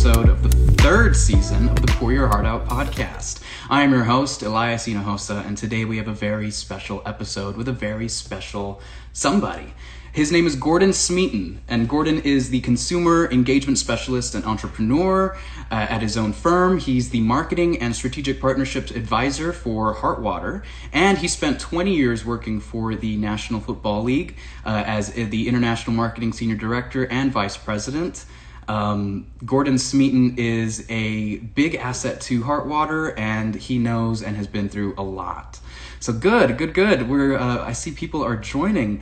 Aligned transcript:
episode 0.00 0.30
of 0.30 0.42
the 0.42 0.72
third 0.82 1.14
season 1.14 1.68
of 1.68 1.82
the 1.82 1.86
Pour 1.88 2.10
Your 2.10 2.26
Heart 2.26 2.46
Out 2.46 2.66
podcast. 2.66 3.42
I 3.68 3.82
am 3.82 3.92
your 3.92 4.04
host, 4.04 4.40
Elias 4.40 4.86
Hinojosa, 4.86 5.44
and 5.44 5.58
today 5.58 5.84
we 5.84 5.98
have 5.98 6.08
a 6.08 6.14
very 6.14 6.50
special 6.50 7.02
episode 7.04 7.54
with 7.54 7.68
a 7.68 7.72
very 7.72 8.08
special 8.08 8.80
somebody. 9.12 9.74
His 10.10 10.32
name 10.32 10.46
is 10.46 10.56
Gordon 10.56 10.94
Smeaton, 10.94 11.60
and 11.68 11.86
Gordon 11.86 12.18
is 12.22 12.48
the 12.48 12.60
consumer 12.62 13.30
engagement 13.30 13.76
specialist 13.76 14.34
and 14.34 14.42
entrepreneur 14.46 15.36
uh, 15.70 15.74
at 15.74 16.00
his 16.00 16.16
own 16.16 16.32
firm. 16.32 16.78
He's 16.78 17.10
the 17.10 17.20
marketing 17.20 17.78
and 17.78 17.94
strategic 17.94 18.40
partnerships 18.40 18.90
advisor 18.92 19.52
for 19.52 19.92
Heartwater, 19.92 20.62
and 20.94 21.18
he 21.18 21.28
spent 21.28 21.60
20 21.60 21.94
years 21.94 22.24
working 22.24 22.58
for 22.58 22.94
the 22.94 23.18
National 23.18 23.60
Football 23.60 24.04
League 24.04 24.38
uh, 24.64 24.82
as 24.86 25.12
the 25.12 25.46
international 25.46 25.94
marketing 25.94 26.32
senior 26.32 26.56
director 26.56 27.06
and 27.08 27.30
vice 27.30 27.58
president. 27.58 28.24
Um, 28.70 29.26
Gordon 29.44 29.78
Smeaton 29.78 30.36
is 30.38 30.86
a 30.88 31.38
big 31.38 31.74
asset 31.74 32.20
to 32.20 32.44
Heartwater, 32.44 33.18
and 33.18 33.52
he 33.52 33.78
knows 33.78 34.22
and 34.22 34.36
has 34.36 34.46
been 34.46 34.68
through 34.68 34.94
a 34.96 35.02
lot. 35.02 35.58
So 35.98 36.12
good, 36.12 36.56
good, 36.56 36.72
good. 36.72 37.08
We're 37.08 37.36
uh, 37.36 37.64
I 37.64 37.72
see 37.72 37.90
people 37.90 38.22
are 38.22 38.36
joining. 38.36 39.00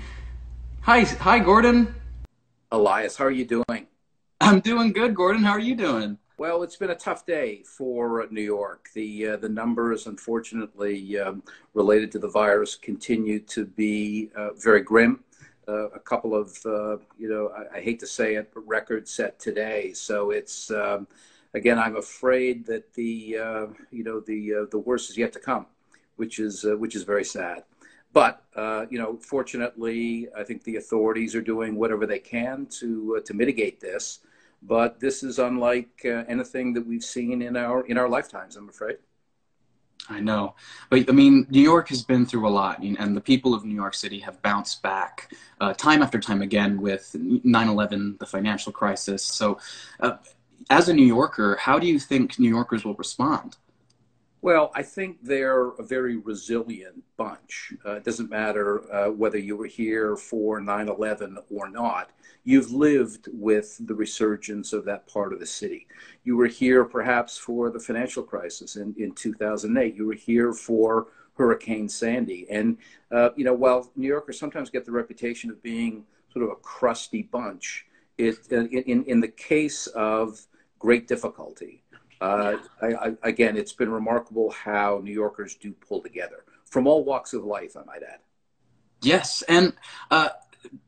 Hi, 0.81 1.01
hi, 1.01 1.39
Gordon. 1.41 1.95
Elias, 2.73 3.19
how 3.19 3.27
are 3.27 3.31
you 3.31 3.45
doing? 3.45 3.87
I'm 4.41 4.61
doing 4.61 4.91
good, 4.91 5.15
Gordon. 5.15 5.43
How 5.43 5.53
are 5.53 5.61
you 5.61 5.75
doing? 5.75 6.17
Well, 6.39 6.63
it's 6.63 6.77
been 6.77 6.91
a 6.91 6.95
tough 6.95 7.27
day 7.27 7.63
for 7.65 8.27
New 8.31 8.41
York. 8.41 8.89
The 8.95 9.29
uh, 9.29 9.37
the 9.37 9.51
numbers, 9.51 10.07
unfortunately, 10.07 11.19
um, 11.19 11.43
related 11.75 12.11
to 12.13 12.19
the 12.19 12.29
virus, 12.29 12.75
continue 12.75 13.41
to 13.41 13.67
be 13.67 14.31
uh, 14.35 14.55
very 14.55 14.81
grim. 14.81 15.25
Uh, 15.69 15.91
a 15.91 16.01
couple 16.01 16.35
of, 16.35 16.59
uh, 16.65 16.97
you 17.19 17.29
know, 17.29 17.51
I, 17.55 17.77
I, 17.77 17.81
hate 17.83 18.01
to 18.01 18.07
say 18.07 18.37
it, 18.37 18.51
but 18.55 18.67
records 18.67 19.11
set 19.11 19.39
today. 19.39 19.93
So 19.93 20.31
it's 20.31 20.71
um, 20.71 21.07
again, 21.53 21.79
I'm 21.79 21.97
afraid 21.97 22.65
that 22.67 22.95
the, 22.95 23.37
uh, 23.37 23.67
you 23.91 24.03
know, 24.03 24.21
the 24.21 24.55
uh, 24.55 24.67
the 24.71 24.79
worst 24.79 25.11
is 25.11 25.19
yet 25.19 25.33
to 25.35 25.41
come, 25.41 25.67
which 26.17 26.39
is 26.39 26.65
which 26.65 26.97
is 26.97 27.03
very 27.03 27.25
sad. 27.25 27.65
But 28.13 28.45
uh, 28.57 28.87
you 28.91 28.99
know, 28.99 29.19
fortunately, 29.19 30.29
I 30.37 30.43
think 30.43 30.65
the 30.65 30.77
authorities 30.77 31.35
are 31.35 31.43
doing 31.43 31.77
whatever 31.77 32.07
they 32.07 32.19
can 32.19 32.67
to 32.81 33.19
uh, 33.19 33.25
to 33.27 33.35
mitigate 33.35 33.81
this. 33.81 34.21
But 34.63 34.99
this 34.99 35.23
is 35.23 35.39
unlike 35.39 36.03
uh, 36.05 36.25
anything 36.27 36.73
that 36.75 36.87
we've 36.87 37.05
seen 37.05 37.43
in 37.43 37.57
our 37.57 37.87
in 37.87 37.99
our 37.99 38.09
lifetimes. 38.09 38.57
I'm 38.57 38.69
afraid. 38.69 38.97
I 40.11 40.21
know, 40.21 40.55
but 40.89 41.09
I 41.09 41.13
mean, 41.13 41.47
New 41.51 41.61
York 41.61 41.89
has 41.91 42.03
been 42.03 42.25
through 42.25 42.49
a 42.49 42.51
lot, 42.51 42.81
and 42.81 43.17
the 43.17 43.21
people 43.21 43.53
of 43.55 43.65
New 43.65 43.75
York 43.75 43.95
City 43.95 44.21
have 44.21 44.41
bounced 44.43 44.83
back 44.83 45.33
uh, 45.61 45.75
time 45.75 46.03
after 46.03 46.19
time 46.19 46.41
again 46.41 46.81
with 46.81 47.15
9/11, 47.15 48.19
the 48.19 48.27
financial 48.27 48.73
crisis. 48.73 49.23
So, 49.23 49.59
uh, 50.01 50.17
as 50.71 50.89
a 50.89 50.95
New 50.95 51.07
Yorker, 51.07 51.57
how 51.61 51.79
do 51.79 51.87
you 51.87 51.99
think 51.99 52.39
New 52.39 52.49
Yorkers 52.49 52.85
will 52.85 52.95
respond? 52.95 53.57
Well, 54.41 54.71
I 54.75 54.83
think 54.83 55.19
they're 55.21 55.71
a 55.71 55.83
very 55.83 56.17
resilient 56.17 57.03
bunch. 57.17 57.75
Uh, 57.85 57.95
it 57.95 58.05
doesn't 58.05 58.31
matter 58.31 58.93
uh, 58.93 59.11
whether 59.11 59.39
you 59.39 59.57
were 59.57 59.67
here 59.67 60.17
for 60.17 60.61
9 60.61 60.89
11 60.89 61.39
or 61.51 61.69
not. 61.69 62.11
You've 62.45 62.71
lived 62.71 63.29
with 63.33 63.77
the 63.85 63.95
resurgence 63.95 64.73
of 64.73 64.85
that 64.85 65.09
part 65.09 65.33
of 65.33 65.41
the 65.41 65.47
city. 65.47 65.89
You 66.23 66.37
were 66.37 66.47
here 66.47 66.85
perhaps 66.85 67.37
for 67.37 67.71
the 67.71 67.81
financial 67.81 68.23
crisis 68.23 68.77
in, 68.77 68.95
in 68.97 69.13
2008. 69.13 69.97
You 69.97 70.07
were 70.07 70.15
here 70.15 70.53
for 70.53 71.09
Hurricane 71.37 71.89
Sandy. 71.89 72.47
And, 72.49 72.79
uh, 73.11 73.31
you 73.37 73.45
know, 73.45 73.55
while 73.55 73.91
New 73.97 74.07
Yorkers 74.07 74.39
sometimes 74.39 74.71
get 74.71 74.85
the 74.85 74.93
reputation 74.93 75.51
of 75.51 75.61
being 75.63 76.05
sort 76.33 76.45
of 76.45 76.51
a 76.51 76.57
crusty 76.57 77.23
bunch, 77.23 77.87
it, 78.19 78.39
uh, 78.53 78.67
in, 78.67 79.05
in 79.05 79.21
the 79.21 79.29
case 79.29 79.89
of 79.89 80.41
great 80.79 81.09
difficulty, 81.09 81.83
uh, 82.21 82.57
I, 82.83 82.87
I, 82.87 83.13
again, 83.23 83.57
it's 83.57 83.73
been 83.73 83.91
remarkable 83.91 84.51
how 84.51 85.01
New 85.03 85.13
Yorkers 85.13 85.55
do 85.55 85.73
pull 85.73 86.01
together 86.01 86.45
from 86.65 86.87
all 86.87 87.05
walks 87.05 87.33
of 87.33 87.45
life, 87.45 87.77
I 87.77 87.85
might 87.85 88.03
add. 88.03 88.21
Yes. 89.03 89.43
And 89.43 89.75
uh, 90.11 90.31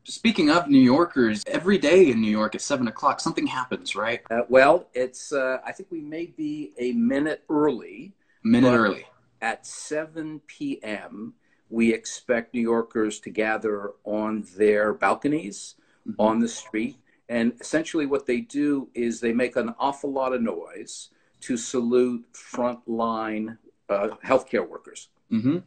speaking 0.05 0.51
of 0.51 0.69
New 0.69 0.81
Yorkers, 0.81 1.43
every 1.47 1.79
day 1.79 2.11
in 2.11 2.21
New 2.21 2.31
York 2.31 2.55
at 2.55 2.61
7 2.61 2.87
o'clock, 2.89 3.21
something 3.21 3.47
happens, 3.47 3.95
right? 3.95 4.21
Uh, 4.31 4.43
well, 4.49 4.89
it's, 4.95 5.33
uh, 5.33 5.59
I 5.65 5.73
think 5.73 5.91
we 5.91 6.01
may 6.01 6.27
be 6.27 6.73
a 6.79 6.93
minute 6.93 7.45
early. 7.49 8.15
Minute 8.43 8.73
early. 8.73 9.07
At 9.41 9.67
7 9.67 10.41
p.m., 10.47 11.35
we 11.69 11.95
expect 11.95 12.53
New 12.53 12.61
Yorkers 12.61 13.21
to 13.21 13.31
gather 13.31 13.93
on 14.05 14.45
their 14.57 14.93
balconies, 14.93 15.77
mm-hmm. 16.07 16.21
on 16.21 16.41
the 16.41 16.49
street. 16.49 16.97
And 17.29 17.53
essentially, 17.61 18.07
what 18.07 18.27
they 18.27 18.41
do 18.41 18.89
is 18.93 19.21
they 19.21 19.33
make 19.33 19.55
an 19.55 19.73
awful 19.79 20.13
lot 20.13 20.33
of 20.33 20.43
noise 20.43 21.11
to 21.41 21.57
salute 21.57 22.25
frontline 22.33 23.59
uh, 23.89 24.09
healthcare 24.25 24.67
workers. 24.67 25.09
Mm-hmm. 25.33 25.59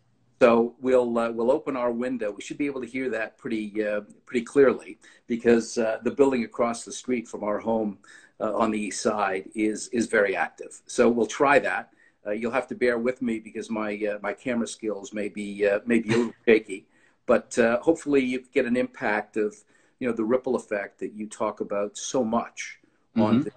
So 0.42 0.76
we'll 0.82 1.18
uh, 1.18 1.32
we'll 1.32 1.52
open 1.52 1.78
our 1.78 1.92
window. 1.92 2.32
We 2.32 2.42
should 2.42 2.58
be 2.58 2.66
able 2.66 2.82
to 2.82 2.88
hear 2.88 3.10
that 3.12 3.38
pretty 3.38 3.86
uh, 3.86 4.02
pretty 4.26 4.46
clearly 4.46 4.98
because 5.28 5.78
uh, 5.78 6.00
the 6.04 6.12
building 6.12 6.44
across 6.44 6.84
the 6.84 6.92
street 6.92 7.28
from 7.28 7.44
our 7.44 7.60
home 7.60 8.00
uh, 8.42 8.54
on 8.54 8.72
the 8.72 8.80
east 8.80 9.02
side 9.02 9.50
is 9.56 9.88
is 9.90 10.08
very 10.08 10.36
active. 10.36 10.82
So 10.86 11.10
we'll 11.10 11.28
try 11.28 11.60
that. 11.60 11.94
Uh, 12.26 12.32
you'll 12.32 12.52
have 12.52 12.68
to 12.68 12.76
bear 12.76 12.98
with 12.98 13.22
me 13.22 13.40
because 13.40 13.70
my 13.70 13.96
uh, 13.96 14.20
my 14.22 14.34
camera 14.34 14.68
skills 14.68 15.14
may 15.14 15.30
be 15.30 15.66
may 15.86 16.00
be 16.00 16.14
a 16.14 16.18
little 16.18 16.34
shaky, 16.46 16.88
but 17.26 17.56
hopefully 17.82 18.22
you 18.22 18.44
get 18.54 18.66
an 18.66 18.76
impact 18.76 19.38
of 19.38 19.56
you 20.00 20.08
know 20.10 20.14
the 20.14 20.26
ripple 20.26 20.56
effect 20.56 21.00
that 21.00 21.14
you 21.14 21.26
talk 21.26 21.62
about 21.62 21.98
so 21.98 22.22
much 22.22 22.80
mm-hmm. 23.16 23.22
on 23.22 23.44
the 23.44 23.52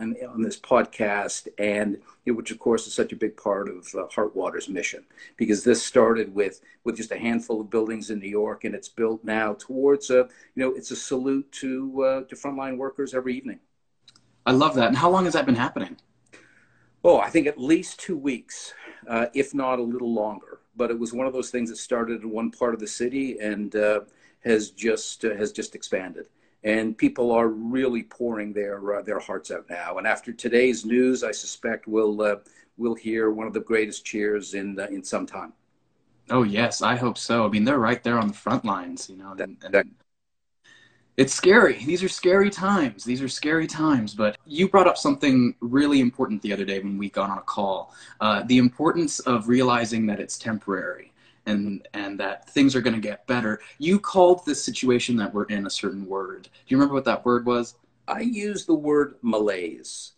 on, 0.00 0.16
on 0.28 0.42
this 0.42 0.58
podcast, 0.58 1.48
and 1.58 1.98
which 2.26 2.50
of 2.50 2.58
course 2.58 2.86
is 2.86 2.94
such 2.94 3.12
a 3.12 3.16
big 3.16 3.36
part 3.36 3.68
of 3.68 3.88
uh, 3.94 4.06
Heartwater's 4.10 4.68
mission, 4.68 5.04
because 5.36 5.62
this 5.62 5.82
started 5.82 6.34
with 6.34 6.60
with 6.84 6.96
just 6.96 7.12
a 7.12 7.18
handful 7.18 7.60
of 7.60 7.70
buildings 7.70 8.10
in 8.10 8.18
New 8.18 8.28
York, 8.28 8.64
and 8.64 8.74
it's 8.74 8.88
built 8.88 9.22
now 9.24 9.54
towards 9.58 10.10
a 10.10 10.28
you 10.54 10.62
know 10.62 10.70
it's 10.70 10.90
a 10.90 10.96
salute 10.96 11.50
to 11.52 12.02
uh, 12.02 12.20
to 12.24 12.34
frontline 12.34 12.76
workers 12.76 13.14
every 13.14 13.36
evening. 13.36 13.60
I 14.46 14.52
love 14.52 14.74
that. 14.76 14.88
And 14.88 14.96
how 14.96 15.10
long 15.10 15.24
has 15.24 15.34
that 15.34 15.46
been 15.46 15.54
happening? 15.54 15.96
Oh, 17.04 17.20
I 17.20 17.30
think 17.30 17.46
at 17.46 17.58
least 17.58 18.00
two 18.00 18.16
weeks, 18.16 18.74
uh, 19.06 19.26
if 19.34 19.54
not 19.54 19.78
a 19.78 19.82
little 19.82 20.12
longer. 20.12 20.60
But 20.76 20.90
it 20.90 20.98
was 20.98 21.12
one 21.12 21.26
of 21.26 21.32
those 21.32 21.50
things 21.50 21.68
that 21.70 21.76
started 21.76 22.22
in 22.22 22.30
one 22.30 22.50
part 22.50 22.74
of 22.74 22.80
the 22.80 22.86
city 22.86 23.38
and 23.38 23.74
uh, 23.76 24.00
has 24.44 24.70
just 24.70 25.24
uh, 25.24 25.34
has 25.34 25.52
just 25.52 25.74
expanded 25.74 26.26
and 26.64 26.96
people 26.96 27.32
are 27.32 27.48
really 27.48 28.02
pouring 28.02 28.52
their 28.52 28.98
uh, 28.98 29.02
their 29.02 29.18
hearts 29.18 29.50
out 29.50 29.68
now. 29.70 29.98
And 29.98 30.06
after 30.06 30.32
today's 30.32 30.84
news, 30.84 31.24
I 31.24 31.32
suspect 31.32 31.86
we'll 31.86 32.20
uh, 32.20 32.36
we'll 32.76 32.94
hear 32.94 33.30
one 33.30 33.46
of 33.46 33.52
the 33.52 33.60
greatest 33.60 34.04
cheers 34.04 34.54
in 34.54 34.78
in 34.90 35.02
some 35.02 35.26
time. 35.26 35.52
Oh 36.30 36.42
yes, 36.42 36.82
I 36.82 36.96
hope 36.96 37.18
so. 37.18 37.44
I 37.44 37.48
mean, 37.48 37.64
they're 37.64 37.78
right 37.78 38.02
there 38.02 38.18
on 38.18 38.28
the 38.28 38.34
front 38.34 38.64
lines, 38.64 39.08
you 39.10 39.16
know. 39.16 39.34
And, 39.38 39.56
and 39.64 39.90
it's 41.16 41.34
scary. 41.34 41.84
These 41.84 42.02
are 42.02 42.08
scary 42.08 42.50
times. 42.50 43.04
These 43.04 43.20
are 43.20 43.28
scary 43.28 43.66
times. 43.66 44.14
But 44.14 44.38
you 44.46 44.68
brought 44.68 44.86
up 44.86 44.96
something 44.96 45.54
really 45.60 46.00
important 46.00 46.40
the 46.42 46.52
other 46.52 46.64
day 46.64 46.78
when 46.78 46.98
we 46.98 47.10
got 47.10 47.30
on 47.30 47.38
a 47.38 47.42
call: 47.42 47.94
uh, 48.20 48.42
the 48.44 48.58
importance 48.58 49.18
of 49.20 49.48
realizing 49.48 50.06
that 50.06 50.20
it's 50.20 50.38
temporary 50.38 51.09
and 51.46 51.86
and 51.94 52.18
that 52.20 52.48
things 52.50 52.74
are 52.76 52.80
going 52.80 52.94
to 52.94 53.00
get 53.00 53.26
better. 53.26 53.60
You 53.78 53.98
called 53.98 54.44
this 54.44 54.62
situation 54.62 55.16
that 55.16 55.32
we're 55.32 55.44
in 55.44 55.66
a 55.66 55.70
certain 55.70 56.06
word. 56.06 56.44
Do 56.44 56.50
you 56.68 56.76
remember 56.76 56.94
what 56.94 57.04
that 57.04 57.24
word 57.24 57.46
was? 57.46 57.74
I 58.08 58.20
used 58.20 58.66
the 58.66 58.74
word 58.74 59.14
malaise, 59.22 60.12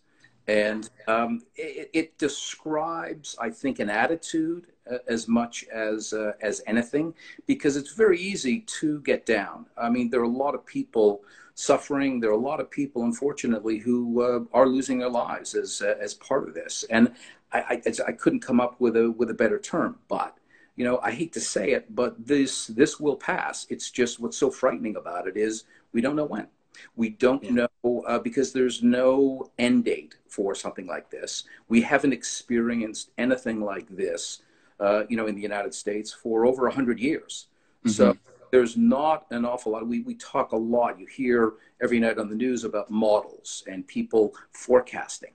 and 0.47 0.89
um, 1.07 1.43
it, 1.55 1.89
it, 1.93 2.17
describes, 2.17 3.35
I 3.39 3.49
think, 3.51 3.79
an 3.79 3.89
attitude 3.89 4.67
uh, 4.91 4.97
as 5.07 5.27
much 5.27 5.65
as 5.71 6.13
uh, 6.13 6.33
as 6.41 6.61
anything, 6.67 7.13
because 7.45 7.77
it's 7.77 7.93
very 7.93 8.19
easy 8.19 8.61
to 8.79 8.99
get 9.01 9.25
down. 9.25 9.67
I 9.77 9.89
mean, 9.89 10.09
there 10.09 10.21
are 10.21 10.23
a 10.23 10.27
lot 10.27 10.55
of 10.55 10.65
people 10.65 11.23
suffering. 11.55 12.19
There 12.19 12.31
are 12.31 12.33
a 12.33 12.37
lot 12.37 12.59
of 12.59 12.71
people, 12.71 13.03
unfortunately, 13.03 13.77
who 13.77 14.21
uh, 14.21 14.39
are 14.53 14.67
losing 14.67 14.99
their 14.99 15.09
lives 15.09 15.53
as 15.53 15.81
uh, 15.81 15.95
as 16.01 16.13
part 16.15 16.47
of 16.47 16.55
this, 16.55 16.83
and 16.89 17.13
I, 17.51 17.79
I, 17.85 17.93
I 18.07 18.11
couldn't 18.13 18.41
come 18.41 18.59
up 18.59 18.81
with 18.81 18.97
a 18.97 19.11
with 19.11 19.29
a 19.29 19.35
better 19.35 19.59
term, 19.59 19.99
but 20.07 20.35
you 20.75 20.83
know, 20.83 20.99
I 21.03 21.11
hate 21.11 21.33
to 21.33 21.39
say 21.39 21.71
it, 21.71 21.93
but 21.93 22.15
this 22.25 22.67
this 22.67 22.99
will 22.99 23.15
pass. 23.15 23.67
It's 23.69 23.91
just 23.91 24.19
what's 24.19 24.37
so 24.37 24.49
frightening 24.49 24.95
about 24.95 25.27
it 25.27 25.37
is 25.37 25.65
we 25.91 26.01
don't 26.01 26.15
know 26.15 26.25
when. 26.25 26.47
We 26.95 27.09
don't 27.09 27.43
yeah. 27.43 27.67
know 27.83 28.03
uh, 28.07 28.19
because 28.19 28.51
there's 28.51 28.81
no 28.81 29.51
end 29.59 29.85
date 29.85 30.15
for 30.27 30.55
something 30.55 30.87
like 30.87 31.11
this. 31.11 31.43
We 31.69 31.81
haven't 31.81 32.13
experienced 32.13 33.11
anything 33.19 33.61
like 33.61 33.87
this, 33.89 34.41
uh, 34.79 35.03
you 35.07 35.15
know, 35.15 35.27
in 35.27 35.35
the 35.35 35.41
United 35.41 35.75
States 35.75 36.11
for 36.11 36.45
over 36.45 36.67
hundred 36.69 36.99
years. 36.99 37.47
Mm-hmm. 37.85 37.89
So 37.89 38.17
there's 38.51 38.75
not 38.75 39.27
an 39.29 39.45
awful 39.45 39.73
lot. 39.73 39.87
We 39.87 40.01
we 40.01 40.15
talk 40.15 40.51
a 40.53 40.57
lot. 40.57 40.99
You 40.99 41.05
hear 41.05 41.53
every 41.81 41.99
night 41.99 42.17
on 42.17 42.29
the 42.29 42.35
news 42.35 42.63
about 42.63 42.89
models 42.89 43.63
and 43.67 43.85
people 43.87 44.33
forecasting. 44.51 45.33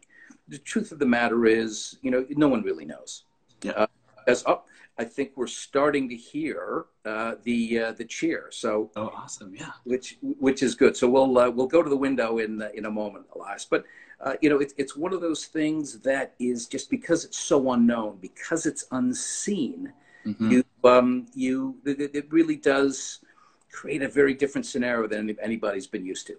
The 0.49 0.59
truth 0.59 0.93
of 0.93 0.99
the 0.99 1.07
matter 1.07 1.47
is, 1.47 1.99
you 2.03 2.11
know, 2.11 2.27
no 2.31 2.49
one 2.49 2.63
really 2.63 2.85
knows. 2.85 3.25
Yeah. 3.63 3.73
Uh, 3.73 3.87
as 4.29 4.45
up 4.47 4.68
I 4.99 5.05
think 5.05 5.33
we're 5.37 5.47
starting 5.47 6.09
to 6.09 6.17
hear 6.17 6.87
uh, 7.05 7.37
the 7.45 7.79
uh, 7.79 7.93
the 7.93 8.05
cheer. 8.05 8.49
So 8.51 8.91
oh, 8.97 9.13
awesome, 9.15 9.55
yeah. 9.55 9.71
Which 9.85 10.19
which 10.23 10.63
is 10.63 10.75
good. 10.75 10.97
So 10.97 11.09
we'll 11.09 11.39
uh, 11.39 11.51
we'll 11.51 11.69
go 11.69 11.83
to 11.83 11.91
the 11.91 11.97
window 11.97 12.39
in 12.39 12.63
in 12.75 12.85
a 12.87 12.91
moment, 12.91 13.27
Elias. 13.35 13.65
But 13.65 13.85
uh, 14.21 14.35
you 14.41 14.51
know, 14.51 14.59
it, 14.59 14.73
it's 14.77 14.97
one 14.97 15.13
of 15.13 15.21
those 15.21 15.47
things 15.47 16.01
that 16.01 16.35
is 16.39 16.67
just 16.67 16.91
because 16.91 17.25
it's 17.25 17.39
so 17.39 17.73
unknown, 17.73 18.19
because 18.21 18.67
it's 18.67 18.87
unseen, 18.91 19.93
mm-hmm. 20.27 20.51
you, 20.51 20.65
um, 20.83 21.27
you, 21.35 21.77
it, 21.85 22.11
it 22.15 22.33
really 22.33 22.57
does 22.57 23.21
create 23.71 24.03
a 24.03 24.09
very 24.09 24.35
different 24.35 24.67
scenario 24.67 25.07
than 25.07 25.37
anybody's 25.41 25.87
been 25.87 26.05
used 26.05 26.27
to. 26.27 26.37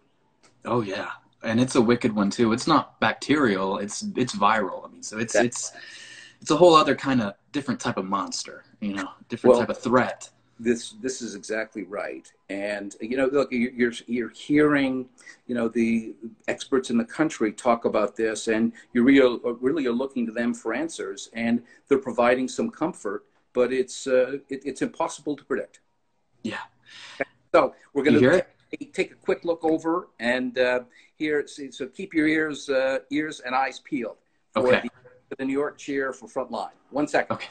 Oh 0.66 0.82
yeah, 0.82 1.12
and 1.44 1.62
it's 1.62 1.76
a 1.76 1.82
wicked 1.82 2.14
one 2.14 2.30
too. 2.30 2.52
It's 2.52 2.68
not 2.68 3.00
bacterial; 3.00 3.78
it's 3.78 4.04
it's 4.18 4.36
viral. 4.36 4.86
I 4.86 4.92
mean, 4.92 5.04
so 5.04 5.18
it's 5.18 5.36
it's 5.36 5.72
it's 6.42 6.52
a 6.52 6.58
whole 6.58 6.76
other 6.76 6.96
kind 6.96 7.22
of 7.22 7.34
different 7.52 7.80
type 7.80 7.98
of 7.98 8.06
monster. 8.06 8.64
You 8.82 8.94
know, 8.94 9.10
different 9.28 9.52
well, 9.52 9.60
type 9.60 9.70
of 9.70 9.78
threat. 9.78 10.30
This 10.60 10.92
this 11.02 11.22
is 11.22 11.36
exactly 11.36 11.84
right. 11.84 12.32
And 12.50 12.96
you 13.02 13.18
know, 13.18 13.28
look, 13.32 13.50
you're 13.52 13.94
you're 14.08 14.30
hearing, 14.30 15.08
you 15.48 15.56
know, 15.56 15.68
the 15.68 16.16
experts 16.48 16.90
in 16.90 16.98
the 16.98 17.06
country 17.06 17.52
talk 17.52 17.86
about 17.86 18.16
this, 18.16 18.48
and 18.48 18.74
you 18.94 19.04
really 19.04 19.40
really 19.62 19.86
are 19.88 19.94
looking 19.94 20.26
to 20.26 20.32
them 20.32 20.54
for 20.54 20.74
answers, 20.74 21.30
and 21.34 21.64
they're 21.88 21.98
providing 21.98 22.48
some 22.48 22.70
comfort, 22.70 23.26
but 23.54 23.72
it's 23.72 24.08
uh, 24.08 24.38
it, 24.50 24.62
it's 24.66 24.82
impossible 24.82 25.36
to 25.36 25.44
predict. 25.46 25.80
Yeah. 26.44 26.64
So 27.54 27.74
we're 27.94 28.04
going 28.04 28.20
to 28.20 28.46
take 28.94 29.12
a 29.12 29.16
quick 29.16 29.44
look 29.44 29.64
over 29.64 30.10
and 30.20 30.58
uh, 30.58 30.82
here. 31.16 31.48
So 31.48 31.88
keep 31.88 32.14
your 32.14 32.28
ears 32.28 32.70
uh, 32.70 33.00
ears 33.10 33.40
and 33.40 33.56
eyes 33.56 33.80
peeled 33.80 34.18
for, 34.54 34.68
okay. 34.68 34.82
the, 34.82 34.90
the 35.38 35.46
New 35.46 35.54
York 35.54 35.78
cheer 35.78 36.14
for 36.14 36.28
Frontline. 36.28 36.72
One 36.92 37.08
second. 37.08 37.36
Okay. 37.36 37.48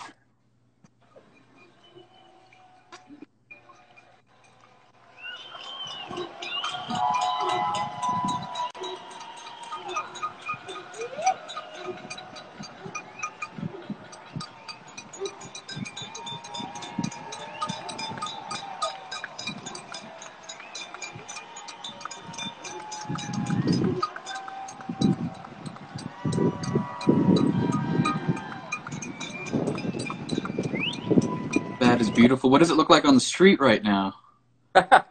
Beautiful. 32.18 32.50
What 32.50 32.58
does 32.58 32.70
it 32.70 32.76
look 32.76 32.90
like 32.90 33.04
on 33.04 33.14
the 33.14 33.20
street 33.20 33.60
right 33.60 33.82
now? 33.82 34.14
uh, 34.74 35.04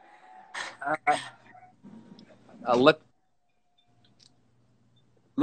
look, 2.76 3.02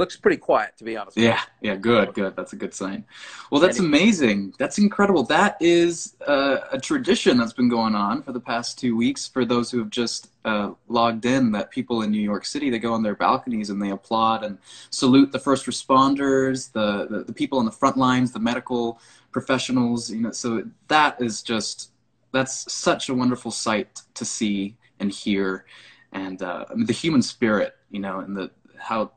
looks 0.05 0.15
pretty 0.15 0.37
quiet, 0.37 0.77
to 0.77 0.83
be 0.83 0.95
honest. 0.95 1.17
Yeah, 1.17 1.41
yeah, 1.61 1.75
good, 1.75 2.13
good. 2.13 2.35
That's 2.35 2.53
a 2.53 2.55
good 2.55 2.75
sign. 2.75 3.05
Well, 3.49 3.59
that's 3.59 3.79
amazing. 3.79 4.53
That's 4.59 4.77
incredible. 4.77 5.23
That 5.23 5.57
is 5.59 6.15
uh, 6.27 6.57
a 6.71 6.79
tradition 6.79 7.37
that's 7.37 7.53
been 7.53 7.69
going 7.69 7.95
on 7.95 8.21
for 8.21 8.31
the 8.31 8.39
past 8.39 8.77
two 8.77 8.95
weeks. 8.95 9.27
For 9.27 9.45
those 9.45 9.71
who 9.71 9.79
have 9.79 9.89
just 9.89 10.29
uh, 10.45 10.73
logged 10.87 11.25
in, 11.25 11.51
that 11.53 11.71
people 11.71 12.03
in 12.03 12.11
New 12.11 12.21
York 12.21 12.45
City 12.45 12.69
they 12.69 12.77
go 12.77 12.93
on 12.93 13.01
their 13.01 13.15
balconies 13.15 13.71
and 13.71 13.81
they 13.81 13.89
applaud 13.89 14.43
and 14.43 14.59
salute 14.91 15.31
the 15.31 15.39
first 15.39 15.65
responders, 15.65 16.71
the 16.71 17.07
the, 17.09 17.23
the 17.23 17.33
people 17.33 17.57
on 17.57 17.65
the 17.65 17.71
front 17.71 17.97
lines, 17.97 18.31
the 18.31 18.39
medical 18.39 18.99
professionals 19.35 20.09
you 20.09 20.21
know 20.21 20.31
so 20.31 20.63
that 20.87 21.21
is 21.21 21.41
just 21.41 21.91
that's 22.31 22.71
such 22.71 23.09
a 23.09 23.13
wonderful 23.13 23.51
sight 23.51 24.01
to 24.13 24.23
see 24.23 24.77
and 25.01 25.11
hear 25.11 25.65
and 26.13 26.41
uh, 26.41 26.63
the 26.85 26.93
human 26.93 27.21
spirit 27.21 27.75
you 27.91 27.99
know 27.99 28.19
and 28.19 28.37
the 28.37 28.49
how 28.77 29.11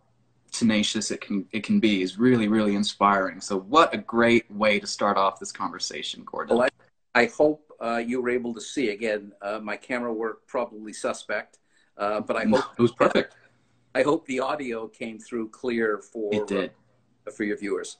tenacious 0.58 1.10
it 1.10 1.20
can 1.20 1.46
it 1.52 1.62
can 1.62 1.78
be 1.80 2.02
is 2.02 2.18
really 2.18 2.48
really 2.48 2.74
inspiring 2.74 3.40
so 3.40 3.58
what 3.58 3.92
a 3.94 3.98
great 3.98 4.50
way 4.50 4.78
to 4.80 4.86
start 4.86 5.16
off 5.16 5.38
this 5.38 5.52
conversation 5.52 6.22
gordon 6.24 6.56
well, 6.56 6.68
I, 7.14 7.22
I 7.22 7.26
hope 7.26 7.72
uh, 7.80 8.02
you 8.04 8.20
were 8.20 8.30
able 8.30 8.54
to 8.54 8.60
see 8.60 8.90
again 8.90 9.32
uh, 9.40 9.60
my 9.60 9.76
camera 9.76 10.12
work 10.12 10.46
probably 10.46 10.92
suspect 10.92 11.58
uh, 11.96 12.20
but 12.20 12.36
i 12.36 12.44
hope 12.44 12.64
it 12.78 12.82
was 12.82 12.92
perfect 12.92 13.36
i 13.94 14.02
hope 14.02 14.26
the 14.26 14.40
audio 14.40 14.88
came 14.88 15.18
through 15.18 15.48
clear 15.50 15.98
for 15.98 16.34
it 16.34 16.46
did. 16.46 16.72
for 17.36 17.44
your 17.44 17.56
viewers 17.56 17.98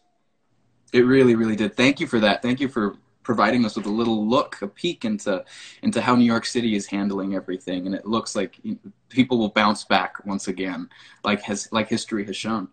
it 0.93 1.01
really, 1.01 1.35
really 1.35 1.57
did. 1.57 1.77
Thank 1.77 2.01
you 2.01 2.07
for 2.07 2.21
that. 2.21 2.43
Thank 2.43 2.61
you 2.61 2.69
for 2.69 2.97
providing 3.29 3.63
us 3.67 3.77
with 3.77 3.85
a 3.85 3.91
little 3.91 4.27
look, 4.27 4.57
a 4.63 4.67
peek 4.67 5.05
into 5.05 5.45
into 5.83 6.01
how 6.01 6.17
New 6.17 6.25
York 6.25 6.47
City 6.47 6.75
is 6.75 6.87
handling 6.87 7.35
everything, 7.35 7.85
and 7.85 7.95
it 7.95 8.07
looks 8.07 8.35
like 8.35 8.59
people 9.11 9.37
will 9.37 9.51
bounce 9.51 9.85
back 9.85 10.25
once 10.25 10.49
again, 10.49 10.89
like 11.25 11.43
has 11.43 11.71
like 11.71 11.91
history 11.91 12.25
has 12.25 12.39
shown. 12.39 12.69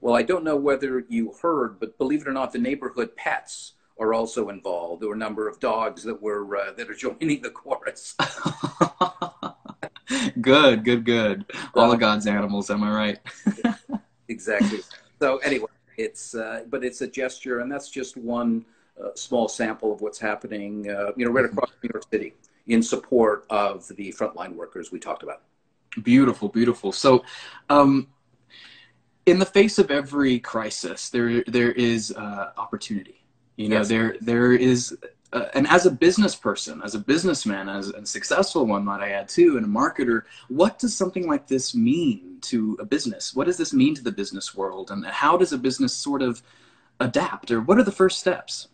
Well, 0.00 0.14
I 0.14 0.22
don't 0.22 0.44
know 0.44 0.56
whether 0.56 1.04
you 1.10 1.34
heard, 1.42 1.78
but 1.78 1.98
believe 1.98 2.22
it 2.22 2.26
or 2.26 2.32
not, 2.32 2.54
the 2.54 2.58
neighborhood 2.58 3.14
pets 3.16 3.74
are 4.00 4.14
also 4.14 4.48
involved. 4.48 5.02
There 5.02 5.10
were 5.10 5.14
a 5.14 5.24
number 5.28 5.46
of 5.46 5.60
dogs 5.60 6.02
that 6.04 6.22
were 6.22 6.56
uh, 6.56 6.72
that 6.72 6.88
are 6.88 6.94
joining 6.94 7.42
the 7.42 7.50
chorus. 7.50 8.16
good, 10.40 10.86
good, 10.86 11.04
good. 11.04 11.44
All 11.74 11.92
of 11.92 12.00
God's 12.00 12.26
animals. 12.26 12.70
Am 12.70 12.82
I 12.82 12.94
right? 12.94 13.18
exactly. 14.28 14.80
So 15.20 15.36
anyway, 15.48 15.68
it's 15.98 16.34
uh, 16.34 16.64
but 16.70 16.82
it's 16.82 17.02
a 17.02 17.06
gesture, 17.06 17.60
and 17.60 17.70
that's 17.70 17.90
just 17.90 18.16
one 18.16 18.64
small 19.14 19.48
sample 19.48 19.92
of 19.92 20.00
what's 20.00 20.18
happening, 20.18 20.90
uh, 20.90 21.12
you 21.16 21.24
know, 21.24 21.32
right 21.32 21.44
across 21.44 21.70
New 21.82 21.90
York 21.92 22.04
City 22.10 22.34
in 22.66 22.82
support 22.82 23.44
of 23.50 23.88
the 23.96 24.12
frontline 24.12 24.54
workers 24.54 24.92
we 24.92 24.98
talked 24.98 25.22
about. 25.22 25.42
Beautiful, 26.02 26.48
beautiful. 26.48 26.92
So, 26.92 27.24
um, 27.68 28.08
in 29.26 29.38
the 29.38 29.46
face 29.46 29.78
of 29.78 29.90
every 29.90 30.38
crisis, 30.40 31.10
there 31.10 31.44
there 31.44 31.72
is 31.72 32.12
uh, 32.12 32.52
opportunity. 32.56 33.24
You 33.56 33.68
know, 33.68 33.78
yes. 33.78 33.88
there 33.88 34.16
there 34.20 34.52
is 34.52 34.96
uh, 35.32 35.46
and 35.54 35.66
as 35.68 35.86
a 35.86 35.90
business 35.90 36.34
person, 36.34 36.82
as 36.84 36.94
a 36.94 36.98
businessman, 36.98 37.68
as 37.68 37.88
a 37.88 38.04
successful 38.04 38.66
one, 38.66 38.84
might 38.84 39.02
I 39.02 39.10
add 39.10 39.28
too, 39.28 39.56
and 39.56 39.64
a 39.64 39.68
marketer, 39.68 40.22
what 40.48 40.78
does 40.78 40.94
something 40.94 41.26
like 41.26 41.46
this 41.46 41.74
mean 41.74 42.38
to 42.42 42.76
a 42.80 42.84
business? 42.84 43.34
What 43.34 43.46
does 43.46 43.56
this 43.56 43.72
mean 43.72 43.94
to 43.94 44.02
the 44.02 44.12
business 44.12 44.54
world, 44.54 44.90
and 44.90 45.04
how 45.06 45.36
does 45.36 45.52
a 45.52 45.58
business 45.58 45.94
sort 45.94 46.22
of 46.22 46.42
adapt, 47.00 47.50
or 47.50 47.60
what 47.60 47.78
are 47.78 47.82
the 47.84 47.92
first 47.92 48.18
steps? 48.18 48.68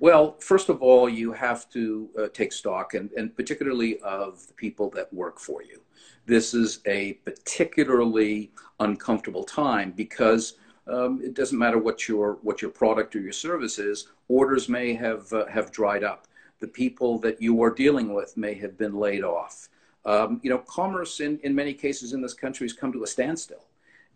Well, 0.00 0.36
first 0.40 0.68
of 0.68 0.82
all, 0.82 1.08
you 1.08 1.32
have 1.32 1.70
to 1.70 2.08
uh, 2.18 2.28
take 2.32 2.52
stock, 2.52 2.94
and, 2.94 3.10
and 3.12 3.34
particularly 3.34 4.00
of 4.00 4.46
the 4.46 4.54
people 4.54 4.90
that 4.90 5.12
work 5.12 5.38
for 5.38 5.62
you. 5.62 5.80
This 6.26 6.54
is 6.54 6.80
a 6.86 7.14
particularly 7.24 8.50
uncomfortable 8.80 9.44
time 9.44 9.92
because 9.92 10.54
um, 10.86 11.20
it 11.22 11.34
doesn't 11.34 11.58
matter 11.58 11.78
what 11.78 12.08
your 12.08 12.38
what 12.42 12.60
your 12.60 12.70
product 12.70 13.14
or 13.14 13.20
your 13.20 13.32
service 13.32 13.78
is. 13.78 14.08
Orders 14.28 14.68
may 14.68 14.94
have 14.94 15.32
uh, 15.32 15.46
have 15.46 15.70
dried 15.70 16.04
up. 16.04 16.26
The 16.60 16.68
people 16.68 17.18
that 17.20 17.40
you 17.40 17.62
are 17.62 17.70
dealing 17.70 18.14
with 18.14 18.36
may 18.36 18.54
have 18.54 18.78
been 18.78 18.94
laid 18.94 19.22
off. 19.24 19.68
Um, 20.06 20.40
you 20.42 20.50
know, 20.50 20.58
commerce 20.58 21.20
in, 21.20 21.38
in 21.42 21.54
many 21.54 21.72
cases 21.72 22.12
in 22.12 22.20
this 22.20 22.34
country 22.34 22.66
has 22.66 22.74
come 22.74 22.92
to 22.92 23.04
a 23.04 23.06
standstill, 23.06 23.66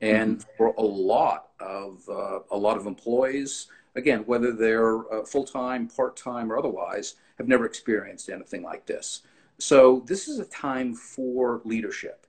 and 0.00 0.38
mm-hmm. 0.38 0.50
for 0.56 0.74
a 0.78 0.82
lot 0.82 1.48
of 1.60 2.06
uh, 2.08 2.40
a 2.50 2.56
lot 2.56 2.76
of 2.76 2.86
employees, 2.86 3.68
again, 3.94 4.20
whether 4.26 4.52
they're 4.52 5.12
uh, 5.12 5.24
full 5.24 5.44
time, 5.44 5.88
part 5.88 6.16
time, 6.16 6.52
or 6.52 6.58
otherwise, 6.58 7.16
have 7.38 7.48
never 7.48 7.66
experienced 7.66 8.30
anything 8.30 8.62
like 8.62 8.86
this. 8.86 9.22
So 9.58 10.04
this 10.06 10.28
is 10.28 10.38
a 10.38 10.44
time 10.46 10.94
for 10.94 11.60
leadership. 11.64 12.26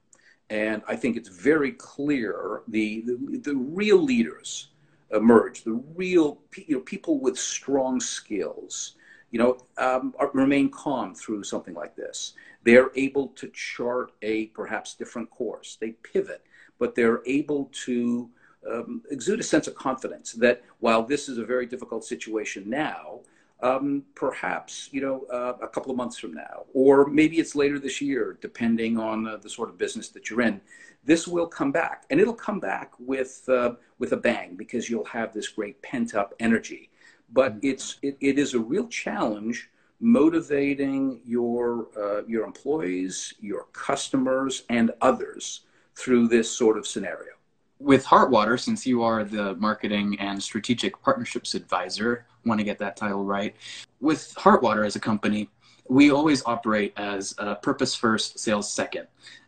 And 0.50 0.82
I 0.88 0.96
think 0.96 1.16
it's 1.16 1.30
very 1.30 1.72
clear 1.74 2.64
the, 2.68 3.02
the, 3.02 3.38
the 3.38 3.56
real 3.56 4.02
leaders 4.02 4.70
emerge, 5.12 5.64
the 5.64 5.82
real 5.96 6.40
you 6.56 6.78
know, 6.78 6.82
people 6.82 7.20
with 7.20 7.38
strong 7.38 8.00
skills, 8.00 8.96
you 9.32 9.40
know, 9.40 9.58
um, 9.78 10.16
are, 10.18 10.32
remain 10.34 10.70
calm 10.70 11.14
through 11.14 11.44
something 11.44 11.76
like 11.76 11.96
this. 11.96 12.34
They're 12.64 12.92
able 12.96 13.28
to 13.30 13.48
chart 13.50 14.12
a 14.22 14.48
perhaps 14.48 14.96
different 14.96 15.30
course. 15.30 15.78
They 15.80 15.92
pivot, 15.92 16.44
but 16.80 16.96
they're 16.96 17.22
able 17.26 17.72
to 17.86 18.30
um, 18.72 19.02
exude 19.10 19.40
a 19.40 19.44
sense 19.44 19.68
of 19.68 19.76
confidence 19.76 20.34
that 20.34 20.64
while 20.80 21.04
this 21.04 21.30
is 21.30 21.38
a 21.38 21.46
very 21.46 21.66
difficult 21.66 22.04
situation 22.04 22.70
now, 22.70 23.22
um, 23.62 24.04
perhaps 24.16 24.90
you 24.92 25.02
know 25.02 25.26
uh, 25.32 25.58
a 25.62 25.68
couple 25.68 25.92
of 25.92 25.98
months 25.98 26.18
from 26.18 26.34
now, 26.34 26.66
or 26.74 27.08
maybe 27.08 27.40
it's 27.40 27.56
later 27.56 27.78
this 27.78 28.00
year, 28.00 28.38
depending 28.42 28.98
on 28.98 29.28
uh, 29.28 29.38
the 29.38 29.50
sort 29.50 29.70
of 29.70 29.78
business 29.78 30.10
that 30.10 30.30
you're 30.30 30.42
in. 30.42 30.62
This 31.04 31.28
will 31.28 31.48
come 31.48 31.72
back, 31.72 32.06
and 32.10 32.20
it'll 32.20 32.34
come 32.34 32.60
back 32.60 32.94
with 33.00 33.48
uh, 33.50 33.74
with 33.98 34.14
a 34.14 34.18
bang 34.18 34.56
because 34.56 34.90
you'll 34.90 35.06
have 35.06 35.34
this 35.34 35.50
great 35.50 35.82
pent 35.82 36.16
up 36.16 36.34
energy. 36.40 36.90
But 37.32 37.58
mm-hmm. 37.58 37.68
it's 37.68 37.98
it, 38.02 38.18
it 38.22 38.40
is 38.40 38.54
a 38.54 38.60
real 38.60 38.88
challenge 38.88 39.70
motivating 40.00 41.20
your 41.26 41.88
uh, 41.98 42.24
your 42.28 42.46
employees, 42.46 43.34
your 43.42 43.66
customers, 43.74 44.64
and 44.70 44.92
others 45.02 45.62
through 45.96 46.30
this 46.30 46.50
sort 46.50 46.78
of 46.78 46.88
scenario 46.88 47.39
with 47.80 48.06
Heartwater, 48.06 48.58
since 48.58 48.86
you 48.86 49.04
are 49.04 49.24
the 49.24 49.56
marketing 49.56 50.18
and 50.20 50.42
strategic 50.42 51.02
partnerships 51.02 51.56
advisor, 51.56 52.26
want 52.46 52.60
to 52.60 52.66
get 52.66 52.78
that 52.80 52.98
title 52.98 53.24
right. 53.24 53.56
With 54.02 54.34
Heartwater 54.38 54.84
as 54.84 54.96
a 54.96 55.00
company, 55.00 55.50
we 55.88 56.12
always 56.12 56.44
operate 56.46 56.94
as 56.98 57.34
a 57.38 57.56
purpose 57.56 57.96
first, 57.96 58.38
sales 58.38 58.72
second. 58.72 59.08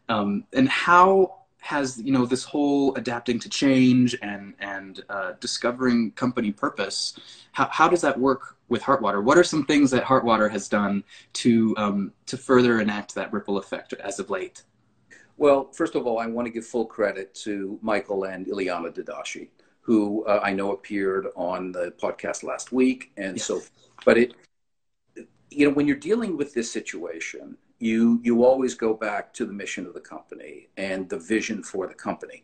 Um, 0.09 0.45
and 0.53 0.67
how 0.67 1.41
has 1.61 2.01
you 2.01 2.11
know 2.11 2.25
this 2.25 2.43
whole 2.43 2.93
adapting 2.95 3.39
to 3.39 3.47
change 3.47 4.17
and 4.21 4.55
and 4.59 5.03
uh, 5.09 5.33
discovering 5.39 6.11
company 6.11 6.51
purpose. 6.51 7.17
How 7.51 7.67
how 7.71 7.87
does 7.87 8.01
that 8.01 8.19
work 8.19 8.57
with 8.67 8.81
Heartwater? 8.81 9.21
What 9.21 9.37
are 9.37 9.43
some 9.43 9.65
things 9.65 9.91
that 9.91 10.03
Heartwater 10.03 10.49
has 10.49 10.67
done 10.67 11.03
to 11.33 11.75
um, 11.77 12.13
to 12.25 12.35
further 12.35 12.81
enact 12.81 13.13
that 13.15 13.31
ripple 13.31 13.57
effect 13.57 13.93
as 13.93 14.19
of 14.19 14.29
late? 14.29 14.63
Well, 15.41 15.71
first 15.71 15.95
of 15.95 16.05
all, 16.05 16.19
I 16.19 16.27
want 16.27 16.45
to 16.45 16.51
give 16.51 16.67
full 16.67 16.85
credit 16.85 17.33
to 17.45 17.79
Michael 17.81 18.25
and 18.25 18.45
Ileana 18.45 18.93
Dadashi, 18.93 19.47
who 19.79 20.23
uh, 20.25 20.39
I 20.43 20.53
know 20.53 20.71
appeared 20.71 21.29
on 21.35 21.71
the 21.71 21.95
podcast 21.99 22.43
last 22.43 22.71
week, 22.71 23.11
and 23.17 23.37
yes. 23.37 23.47
so. 23.47 23.59
But 24.05 24.19
it, 24.19 24.35
you 25.49 25.67
know, 25.67 25.73
when 25.73 25.87
you're 25.87 25.95
dealing 25.95 26.37
with 26.37 26.53
this 26.53 26.71
situation, 26.71 27.57
you 27.79 28.21
you 28.23 28.45
always 28.45 28.75
go 28.75 28.93
back 28.93 29.33
to 29.33 29.47
the 29.47 29.51
mission 29.51 29.87
of 29.87 29.95
the 29.95 29.99
company 29.99 30.69
and 30.77 31.09
the 31.09 31.17
vision 31.17 31.63
for 31.63 31.87
the 31.87 31.95
company. 31.95 32.43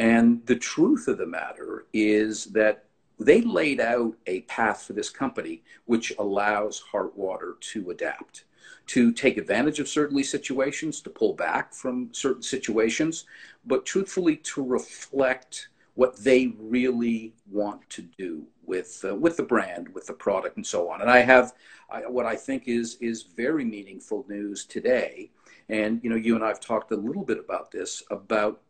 And 0.00 0.44
the 0.46 0.56
truth 0.56 1.06
of 1.06 1.18
the 1.18 1.26
matter 1.26 1.86
is 1.92 2.46
that 2.46 2.86
they 3.20 3.42
laid 3.42 3.78
out 3.78 4.14
a 4.26 4.40
path 4.56 4.82
for 4.82 4.94
this 4.94 5.10
company 5.10 5.62
which 5.84 6.12
allows 6.18 6.80
Heartwater 6.80 7.54
to 7.72 7.90
adapt, 7.90 8.46
to 8.86 9.12
take 9.12 9.36
advantage 9.36 9.80
of 9.80 9.88
certain 9.88 10.22
situations, 10.22 11.00
to 11.00 11.10
pull 11.10 11.34
back 11.34 11.72
from 11.72 12.08
certain 12.12 12.42
situations, 12.42 13.24
but 13.64 13.86
truthfully 13.86 14.36
to 14.36 14.62
reflect 14.62 15.68
what 15.94 16.16
they 16.22 16.54
really 16.58 17.34
want 17.50 17.88
to 17.90 18.02
do 18.02 18.46
with 18.64 19.04
uh, 19.06 19.14
with 19.14 19.36
the 19.36 19.42
brand, 19.42 19.88
with 19.94 20.06
the 20.06 20.12
product, 20.12 20.56
and 20.56 20.66
so 20.66 20.90
on. 20.90 21.00
And 21.00 21.10
I 21.10 21.18
have 21.18 21.52
I, 21.90 22.06
what 22.06 22.26
I 22.26 22.36
think 22.36 22.64
is 22.66 22.96
is 23.00 23.22
very 23.22 23.64
meaningful 23.64 24.24
news 24.28 24.64
today. 24.64 25.30
And 25.68 26.00
you 26.02 26.10
know, 26.10 26.16
you 26.16 26.34
and 26.34 26.44
I 26.44 26.48
have 26.48 26.60
talked 26.60 26.92
a 26.92 26.96
little 26.96 27.24
bit 27.24 27.38
about 27.38 27.70
this. 27.70 28.02
About 28.10 28.60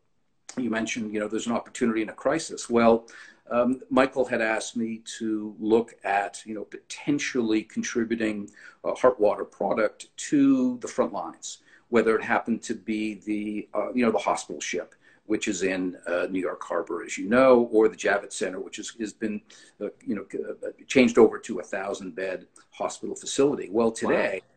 you 0.59 0.71
mentioned, 0.71 1.14
you 1.14 1.21
know, 1.21 1.28
there's 1.28 1.47
an 1.47 1.52
opportunity 1.52 2.02
in 2.02 2.09
a 2.09 2.14
crisis. 2.14 2.69
Well, 2.69 3.07
um, 3.52 3.80
Michael 3.90 4.25
had 4.25 4.40
asked 4.40 4.76
me 4.76 5.02
to 5.18 5.54
look 5.61 5.94
at, 6.04 6.42
you 6.47 6.54
know, 6.54 6.64
potentially 6.64 7.62
contributing 7.62 8.49
a 8.85 8.94
Heartwater 8.94 9.44
product 9.44 10.09
to 10.30 10.78
the 10.78 10.88
front 10.88 11.12
lines, 11.12 11.59
whether 11.90 12.16
it 12.16 12.25
happened 12.25 12.62
to 12.62 12.75
be 12.75 13.14
the, 13.14 13.68
uh, 13.75 13.92
you 13.92 14.04
know, 14.04 14.11
the 14.11 14.18
hospital 14.18 14.61
ship, 14.61 14.94
which 15.26 15.49
is 15.49 15.62
in 15.62 15.97
uh, 16.06 16.26
New 16.30 16.40
York 16.40 16.62
Harbor, 16.64 17.04
as 17.04 17.18
you 17.18 17.28
know, 17.28 17.68
or 17.71 17.88
the 17.88 17.97
Javits 17.97 18.32
Center, 18.32 18.59
which 18.59 18.78
is, 18.78 18.94
has 18.99 19.12
been, 19.12 19.42
uh, 19.82 19.88
you 20.06 20.14
know, 20.14 20.25
uh, 20.66 20.71
changed 20.87 21.18
over 21.18 21.38
to 21.38 21.61
a 21.61 21.62
thousand 21.62 22.14
bed 22.14 22.47
hospital 22.71 23.14
facility. 23.14 23.68
Well, 23.71 23.92
today. 23.92 24.40
Wow. 24.42 24.49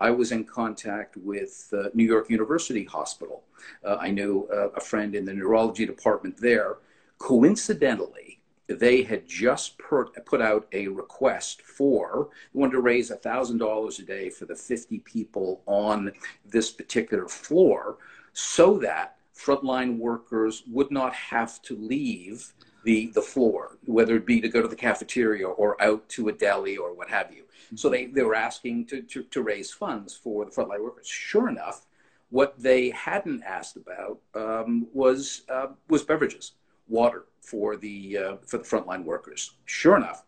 I 0.00 0.10
was 0.10 0.32
in 0.32 0.44
contact 0.44 1.16
with 1.16 1.72
uh, 1.72 1.84
New 1.94 2.04
York 2.04 2.28
University 2.28 2.84
Hospital. 2.84 3.44
Uh, 3.84 3.96
I 4.00 4.10
knew 4.10 4.46
uh, 4.52 4.70
a 4.70 4.80
friend 4.80 5.14
in 5.14 5.24
the 5.24 5.32
neurology 5.32 5.86
department 5.86 6.36
there. 6.36 6.78
Coincidentally, 7.18 8.33
they 8.66 9.02
had 9.02 9.28
just 9.28 9.78
put, 9.78 10.10
out 10.40 10.66
a 10.72 10.88
request 10.88 11.62
for 11.62 12.30
wanted 12.52 12.72
to 12.72 12.80
raise 12.80 13.10
$1000 13.10 13.98
a 13.98 14.02
day 14.02 14.30
for 14.30 14.46
the 14.46 14.56
50 14.56 14.98
people 15.00 15.62
on 15.66 16.12
this 16.44 16.70
particular 16.70 17.28
floor 17.28 17.98
so 18.32 18.78
that 18.78 19.16
frontline 19.36 19.98
workers 19.98 20.64
would 20.70 20.90
not 20.90 21.14
have 21.14 21.60
to 21.62 21.76
leave 21.76 22.52
the, 22.84 23.06
the 23.14 23.22
floor, 23.22 23.78
whether 23.86 24.16
it 24.16 24.26
be 24.26 24.40
to 24.40 24.48
go 24.48 24.62
to 24.62 24.68
the 24.68 24.76
cafeteria 24.76 25.46
or 25.46 25.80
out 25.82 26.08
to 26.10 26.28
a 26.28 26.32
deli 26.32 26.76
or 26.76 26.94
what 26.94 27.08
have 27.08 27.32
you. 27.32 27.44
So 27.74 27.88
they, 27.88 28.06
they 28.06 28.22
were 28.22 28.34
asking 28.34 28.86
to, 28.86 29.02
to, 29.02 29.22
to 29.22 29.42
raise 29.42 29.70
funds 29.70 30.14
for 30.14 30.44
the 30.44 30.50
frontline 30.50 30.82
workers. 30.82 31.08
Sure 31.08 31.48
enough, 31.48 31.86
what 32.30 32.60
they 32.60 32.90
hadn't 32.90 33.42
asked 33.42 33.76
about 33.76 34.18
um, 34.34 34.86
was, 34.92 35.42
uh, 35.48 35.68
was 35.88 36.02
beverages, 36.02 36.52
water 36.88 37.24
for 37.40 37.76
the, 37.76 38.18
uh, 38.18 38.36
for 38.46 38.58
the 38.58 38.64
frontline 38.64 39.04
workers. 39.04 39.52
Sure 39.64 39.96
enough, 39.96 40.24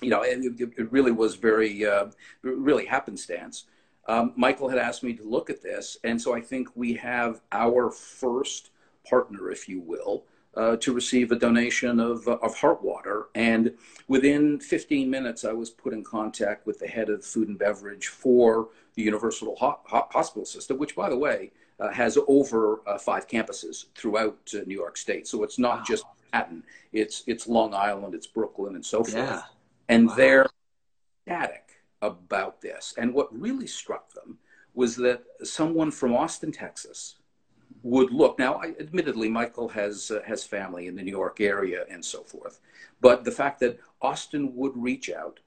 you 0.00 0.10
know, 0.10 0.22
it, 0.22 0.60
it 0.60 0.92
really 0.92 1.12
was 1.12 1.36
very, 1.36 1.86
uh, 1.86 2.06
really 2.42 2.86
happenstance 2.86 3.64
um, 4.06 4.32
Michael 4.36 4.68
had 4.68 4.78
asked 4.78 5.02
me 5.02 5.14
to 5.14 5.22
look 5.22 5.48
at 5.50 5.62
this, 5.62 5.96
and 6.04 6.20
so 6.20 6.34
I 6.34 6.40
think 6.40 6.68
we 6.74 6.94
have 6.94 7.40
our 7.52 7.90
first 7.90 8.70
partner, 9.08 9.50
if 9.50 9.68
you 9.68 9.80
will, 9.80 10.24
uh, 10.56 10.76
to 10.76 10.92
receive 10.92 11.32
a 11.32 11.36
donation 11.36 11.98
of, 11.98 12.28
uh, 12.28 12.38
of 12.42 12.56
Heartwater. 12.56 13.26
And 13.34 13.72
within 14.06 14.60
15 14.60 15.10
minutes, 15.10 15.44
I 15.44 15.52
was 15.52 15.70
put 15.70 15.92
in 15.92 16.04
contact 16.04 16.66
with 16.66 16.78
the 16.78 16.86
head 16.86 17.08
of 17.08 17.24
food 17.24 17.48
and 17.48 17.58
beverage 17.58 18.08
for 18.08 18.68
the 18.94 19.02
Universal 19.02 19.56
Ho- 19.56 19.80
Hospital 19.86 20.44
System, 20.44 20.78
which, 20.78 20.94
by 20.94 21.08
the 21.08 21.16
way, 21.16 21.50
uh, 21.80 21.90
has 21.90 22.18
over 22.28 22.80
uh, 22.86 22.98
five 22.98 23.26
campuses 23.26 23.86
throughout 23.94 24.38
uh, 24.54 24.58
New 24.66 24.74
York 24.74 24.96
State. 24.96 25.26
So 25.26 25.42
it's 25.42 25.58
not 25.58 25.78
wow. 25.78 25.84
just 25.86 26.04
Manhattan; 26.32 26.62
it's 26.92 27.22
it's 27.26 27.46
Long 27.46 27.74
Island, 27.74 28.14
it's 28.14 28.26
Brooklyn, 28.26 28.74
and 28.74 28.84
so 28.84 29.04
forth. 29.04 29.14
Yeah. 29.14 29.42
And 29.88 30.08
wow. 30.08 30.14
they're 30.14 30.46
static 31.24 31.64
about 32.02 32.60
this. 32.60 32.94
And 32.96 33.12
what 33.12 33.28
really 33.38 33.66
struck 33.66 34.12
them 34.12 34.38
was 34.74 34.96
that 34.96 35.24
someone 35.42 35.90
from 35.90 36.14
Austin, 36.14 36.52
Texas, 36.52 37.16
would 37.82 38.10
look. 38.12 38.38
Now, 38.38 38.54
I, 38.54 38.74
admittedly, 38.80 39.28
Michael 39.28 39.68
has 39.68 40.10
uh, 40.10 40.20
has 40.26 40.44
family 40.44 40.86
in 40.86 40.96
the 40.96 41.02
New 41.02 41.10
York 41.10 41.40
area 41.40 41.84
and 41.90 42.04
so 42.04 42.22
forth, 42.22 42.60
but 43.00 43.24
the 43.24 43.30
fact 43.30 43.60
that 43.60 43.78
Austin 44.00 44.54
would 44.54 44.72
reach 44.76 45.10
out 45.10 45.40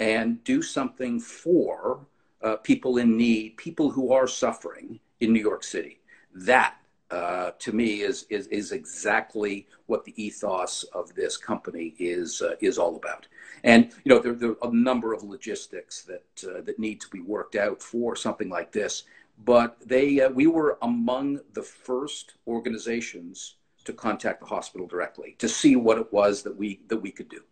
and 0.00 0.42
do 0.44 0.60
something 0.60 1.20
for 1.20 2.06
uh, 2.42 2.56
people 2.56 2.98
in 2.98 3.16
need, 3.16 3.56
people 3.56 3.90
who 3.90 4.12
are 4.12 4.26
suffering 4.26 4.98
in 5.24 5.32
New 5.32 5.40
York 5.40 5.64
City, 5.64 6.00
that 6.34 6.76
uh, 7.10 7.52
to 7.58 7.72
me 7.72 8.00
is, 8.00 8.26
is 8.30 8.46
is 8.48 8.72
exactly 8.72 9.66
what 9.86 10.04
the 10.04 10.14
ethos 10.22 10.84
of 10.94 11.14
this 11.14 11.36
company 11.36 11.94
is 11.98 12.42
uh, 12.42 12.54
is 12.60 12.78
all 12.78 12.96
about. 12.96 13.26
And 13.62 13.92
you 14.04 14.14
know, 14.14 14.20
there, 14.20 14.34
there, 14.34 14.50
are 14.50 14.70
a 14.70 14.74
number 14.74 15.12
of 15.12 15.22
logistics 15.22 16.02
that 16.02 16.44
uh, 16.48 16.60
that 16.62 16.78
need 16.78 17.00
to 17.02 17.08
be 17.08 17.20
worked 17.20 17.56
out 17.56 17.82
for 17.82 18.16
something 18.16 18.48
like 18.48 18.72
this. 18.72 19.04
But 19.44 19.76
they, 19.84 20.20
uh, 20.20 20.30
we 20.30 20.46
were 20.46 20.78
among 20.82 21.40
the 21.54 21.62
first 21.62 22.34
organizations 22.46 23.56
to 23.84 23.92
contact 23.92 24.40
the 24.40 24.46
hospital 24.46 24.86
directly 24.86 25.34
to 25.38 25.48
see 25.48 25.76
what 25.76 25.98
it 25.98 26.12
was 26.12 26.42
that 26.42 26.56
we 26.56 26.80
that 26.88 26.98
we 26.98 27.10
could 27.10 27.28
do. 27.28 27.42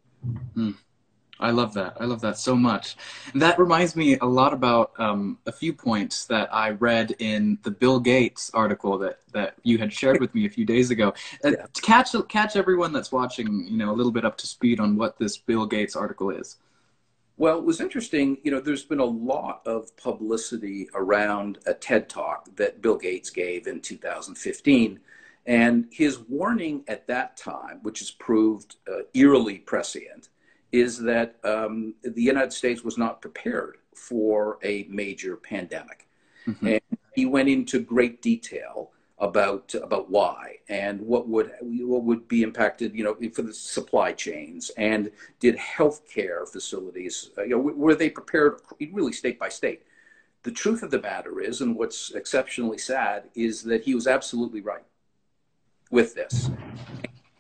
Mm. 0.57 0.75
I 1.43 1.51
love 1.51 1.75
that. 1.75 1.97
I 1.99 2.05
love 2.05 2.21
that 2.21 2.39
so 2.39 2.55
much. 2.55 2.97
And 3.33 3.43
that 3.43 3.59
reminds 3.59 3.97
me 3.97 4.17
a 4.19 4.27
lot 4.27 4.55
about 4.55 4.93
um, 4.99 5.39
a 5.47 5.53
few 5.53 5.73
points 5.73 6.25
that 6.27 6.55
I 6.55 6.71
read 6.71 7.17
in 7.19 7.59
the 7.65 7.71
Bill 7.71 7.99
Gates 7.99 8.51
article 8.55 8.97
that, 8.99 9.19
that 9.33 9.57
you 9.65 9.77
had 9.77 9.93
shared 9.93 10.21
with 10.21 10.33
me 10.35 10.47
a 10.47 10.49
few 10.49 10.65
days 10.65 10.91
ago. 10.91 11.13
Uh, 11.45 11.51
yeah. 11.51 11.67
Catch 11.83 12.15
catch 12.29 12.55
everyone 12.55 12.93
that's 12.93 13.11
watching, 13.11 13.67
you 13.69 13.77
know, 13.77 13.91
a 13.91 13.97
little 13.97 14.13
bit 14.13 14.25
up 14.25 14.39
to 14.39 14.47
speed 14.47 14.79
on 14.79 14.97
what 14.97 15.19
this 15.19 15.37
Bill 15.37 15.67
Gates 15.67 15.97
article 15.97 16.31
is. 16.31 16.57
Well, 17.37 17.59
it 17.59 17.65
was 17.65 17.81
interesting. 17.81 18.39
You 18.45 18.53
know, 18.53 18.61
there's 18.61 18.85
been 18.85 19.01
a 19.01 19.05
lot 19.05 19.63
of 19.67 19.97
publicity 19.97 20.89
around 20.95 21.59
a 21.67 21.75
TED 21.75 22.09
talk 22.09 22.55
that 22.55 22.81
Bill 22.81 22.97
Gates 22.97 23.31
gave 23.31 23.67
in 23.67 23.81
2015. 23.81 25.01
And 25.45 25.89
his 25.91 26.21
warning 26.21 26.85
at 26.87 27.09
that 27.09 27.37
time, 27.37 27.81
which 27.83 27.99
has 27.99 28.13
proved 28.13 28.77
uh, 28.89 29.03
eerily 29.13 29.59
prescient, 29.59 30.29
is 30.73 30.99
that 30.99 31.37
um, 31.45 31.95
the 32.02 32.23
United 32.23 32.52
States 32.52 32.83
was 32.83 32.97
not 32.97 33.21
prepared 33.21 33.76
for 33.95 34.59
a 34.62 34.87
major 34.88 35.37
pandemic. 35.37 36.09
Mm-hmm. 36.47 36.67
And 36.67 36.81
he 37.14 37.26
went 37.26 37.49
into 37.49 37.79
great 37.79 38.23
detail 38.23 38.91
about 39.19 39.73
about 39.75 40.11
why 40.11 40.57
and 40.69 41.00
what 41.00 41.29
would 41.29 41.52
what 41.61 42.02
would 42.02 42.26
be 42.26 42.43
impacted, 42.43 42.95
you 42.95 43.05
know, 43.05 43.17
for 43.33 43.43
the 43.43 43.55
supply 43.55 44.12
chains 44.12 44.71
and 44.76 45.12
did 45.38 45.57
healthcare 45.57 46.49
facilities, 46.49 47.31
uh, 47.38 47.43
you 47.43 47.50
know, 47.50 47.59
were 47.59 47.95
they 47.95 48.11
prepared 48.11 48.61
really 48.93 49.12
state 49.12 49.38
by 49.38 49.49
state? 49.49 49.83
The 50.43 50.50
truth 50.50 50.83
of 50.83 50.91
the 50.91 51.00
matter 51.00 51.41
is, 51.41 51.61
and 51.61 51.76
what's 51.76 52.11
exceptionally 52.11 52.79
sad, 52.79 53.29
is 53.37 53.62
that 53.62 53.85
he 53.85 53.95
was 53.95 54.09
absolutely 54.09 54.61
right 54.61 54.83
with 55.91 56.17
this 56.17 56.50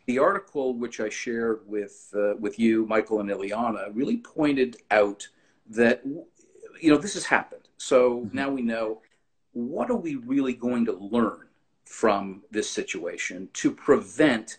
the 0.06 0.18
article 0.18 0.74
which 0.74 1.00
I 1.00 1.08
shared 1.08 1.60
with 1.66 2.12
uh, 2.14 2.34
with 2.38 2.58
you, 2.58 2.86
Michael 2.86 3.20
and 3.20 3.30
Ileana, 3.30 3.90
really 3.94 4.18
pointed 4.18 4.78
out 4.90 5.28
that 5.70 6.02
you 6.04 6.90
know 6.90 6.98
this 6.98 7.14
has 7.14 7.24
happened. 7.24 7.68
So 7.76 8.20
mm-hmm. 8.20 8.36
now 8.36 8.50
we 8.50 8.62
know 8.62 9.02
what 9.52 9.90
are 9.90 9.96
we 9.96 10.16
really 10.16 10.54
going 10.54 10.84
to 10.86 10.92
learn 10.92 11.46
from 11.84 12.42
this 12.50 12.70
situation 12.70 13.48
to 13.52 13.70
prevent 13.70 14.58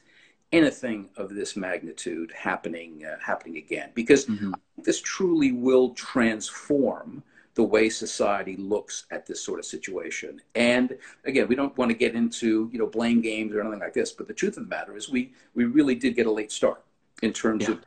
anything 0.51 1.09
of 1.17 1.33
this 1.33 1.55
magnitude 1.55 2.31
happening 2.31 3.03
uh, 3.05 3.17
happening 3.19 3.57
again 3.57 3.89
because 3.95 4.27
mm-hmm. 4.27 4.53
this 4.77 5.01
truly 5.01 5.51
will 5.51 5.89
transform 5.95 7.23
the 7.55 7.63
way 7.63 7.89
society 7.89 8.55
looks 8.57 9.05
at 9.11 9.25
this 9.25 9.43
sort 9.43 9.59
of 9.59 9.65
situation. 9.65 10.41
And 10.55 10.97
again, 11.25 11.47
we 11.47 11.55
don't 11.55 11.77
want 11.77 11.91
to 11.91 11.97
get 11.97 12.15
into 12.15 12.69
you 12.71 12.79
know 12.79 12.87
blame 12.87 13.21
games 13.21 13.53
or 13.53 13.61
anything 13.61 13.79
like 13.79 13.93
this, 13.93 14.11
but 14.11 14.27
the 14.27 14.33
truth 14.33 14.57
of 14.57 14.63
the 14.63 14.69
matter 14.69 14.95
is 14.95 15.09
we 15.09 15.33
we 15.53 15.65
really 15.65 15.95
did 15.95 16.15
get 16.15 16.25
a 16.25 16.31
late 16.31 16.51
start 16.51 16.83
in 17.21 17.33
terms 17.33 17.63
yeah. 17.63 17.71
of 17.71 17.85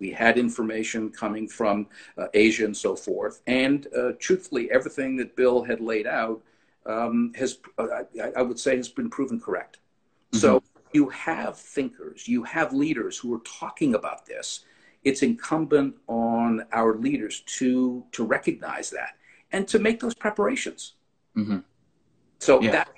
we 0.00 0.10
had 0.10 0.36
information 0.38 1.08
coming 1.10 1.46
from 1.46 1.86
uh, 2.18 2.26
Asia 2.34 2.64
and 2.64 2.76
so 2.76 2.96
forth, 2.96 3.40
and 3.46 3.86
uh, 3.96 4.12
truthfully, 4.18 4.70
everything 4.70 5.16
that 5.16 5.36
Bill 5.36 5.62
had 5.62 5.80
laid 5.80 6.06
out 6.06 6.42
um, 6.86 7.32
has 7.36 7.58
uh, 7.78 7.86
I, 8.22 8.32
I, 8.36 8.42
would 8.42 8.58
say 8.58 8.76
has 8.76 8.88
been 8.88 9.08
proven 9.10 9.40
correct. 9.40 9.78
Mm-hmm. 10.32 10.38
So 10.38 10.62
you 10.92 11.08
have 11.10 11.58
thinkers, 11.58 12.28
you 12.28 12.42
have 12.44 12.72
leaders 12.72 13.18
who 13.18 13.32
are 13.34 13.40
talking 13.40 13.94
about 13.94 14.26
this. 14.26 14.64
It's 15.04 15.22
incumbent 15.22 15.94
on 16.08 16.64
our 16.72 16.96
leaders 16.96 17.40
to 17.58 18.04
to 18.12 18.24
recognize 18.24 18.90
that 18.90 19.16
and 19.52 19.68
to 19.68 19.78
make 19.78 20.00
those 20.00 20.14
preparations. 20.14 20.94
Mm-hmm. 21.36 21.58
So 22.38 22.60
yeah. 22.60 22.70
that 22.72 22.88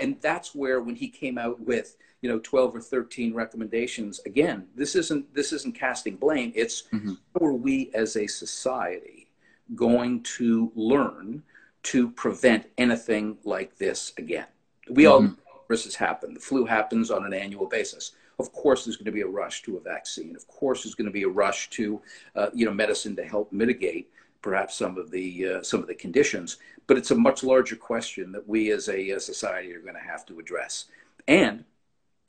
and 0.00 0.16
that's 0.20 0.54
where 0.54 0.80
when 0.80 0.94
he 0.94 1.08
came 1.08 1.38
out 1.38 1.60
with 1.60 1.96
you 2.20 2.28
know 2.28 2.38
12 2.38 2.76
or 2.76 2.80
13 2.80 3.34
recommendations 3.34 4.20
again 4.26 4.66
this 4.74 4.94
isn't 4.94 5.34
this 5.34 5.52
isn't 5.52 5.74
casting 5.74 6.16
blame 6.16 6.52
it's 6.54 6.84
mm-hmm. 6.92 7.14
how 7.34 7.46
are 7.46 7.52
we 7.52 7.90
as 7.94 8.16
a 8.16 8.26
society 8.26 9.28
going 9.74 10.22
to 10.22 10.70
learn 10.74 11.42
to 11.82 12.10
prevent 12.10 12.66
anything 12.78 13.36
like 13.44 13.76
this 13.76 14.12
again 14.18 14.46
we 14.90 15.04
mm-hmm. 15.04 15.26
all 15.26 15.64
this 15.68 15.84
has 15.84 15.94
happened 15.94 16.36
the 16.36 16.40
flu 16.40 16.64
happens 16.64 17.10
on 17.10 17.24
an 17.26 17.34
annual 17.34 17.66
basis 17.66 18.12
of 18.42 18.52
course 18.52 18.84
there's 18.84 18.96
going 18.96 19.06
to 19.06 19.12
be 19.12 19.22
a 19.22 19.26
rush 19.26 19.62
to 19.62 19.76
a 19.76 19.80
vaccine 19.80 20.36
of 20.36 20.46
course 20.48 20.82
there's 20.82 20.94
going 20.94 21.06
to 21.06 21.12
be 21.12 21.22
a 21.22 21.28
rush 21.28 21.70
to 21.70 22.00
uh, 22.36 22.48
you 22.52 22.66
know 22.66 22.72
medicine 22.72 23.16
to 23.16 23.24
help 23.24 23.52
mitigate 23.52 24.10
perhaps 24.42 24.76
some 24.76 24.98
of 24.98 25.10
the 25.10 25.46
uh, 25.46 25.62
some 25.62 25.80
of 25.80 25.86
the 25.86 25.94
conditions 25.94 26.58
but 26.86 26.98
it's 26.98 27.10
a 27.10 27.14
much 27.14 27.42
larger 27.42 27.76
question 27.76 28.32
that 28.32 28.46
we 28.48 28.70
as 28.72 28.88
a, 28.88 29.10
a 29.10 29.20
society 29.20 29.72
are 29.72 29.80
going 29.80 29.94
to 29.94 30.00
have 30.00 30.26
to 30.26 30.38
address 30.38 30.86
and 31.28 31.64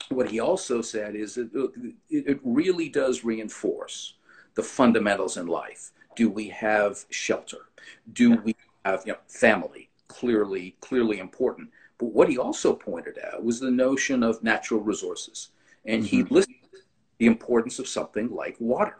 what 0.08 0.30
he 0.30 0.40
also 0.40 0.82
said 0.82 1.14
is 1.14 1.34
that 1.34 1.50
it 2.10 2.40
really 2.42 2.88
does 2.88 3.24
reinforce 3.24 4.14
the 4.54 4.62
fundamentals 4.62 5.36
in 5.36 5.46
life. 5.46 5.92
Do 6.16 6.28
we 6.28 6.48
have 6.48 7.04
shelter? 7.10 7.68
Do 8.12 8.36
we 8.36 8.54
have 8.84 9.02
you 9.06 9.14
know, 9.14 9.18
family? 9.26 9.90
Clearly, 10.08 10.76
clearly 10.80 11.18
important. 11.18 11.70
But 11.98 12.12
what 12.12 12.28
he 12.28 12.38
also 12.38 12.74
pointed 12.74 13.18
out 13.18 13.44
was 13.44 13.60
the 13.60 13.70
notion 13.70 14.22
of 14.22 14.42
natural 14.42 14.80
resources, 14.80 15.50
and 15.84 16.02
mm-hmm. 16.02 16.16
he 16.16 16.22
listed 16.24 16.54
the 17.18 17.26
importance 17.26 17.78
of 17.78 17.88
something 17.88 18.30
like 18.30 18.56
water. 18.58 18.98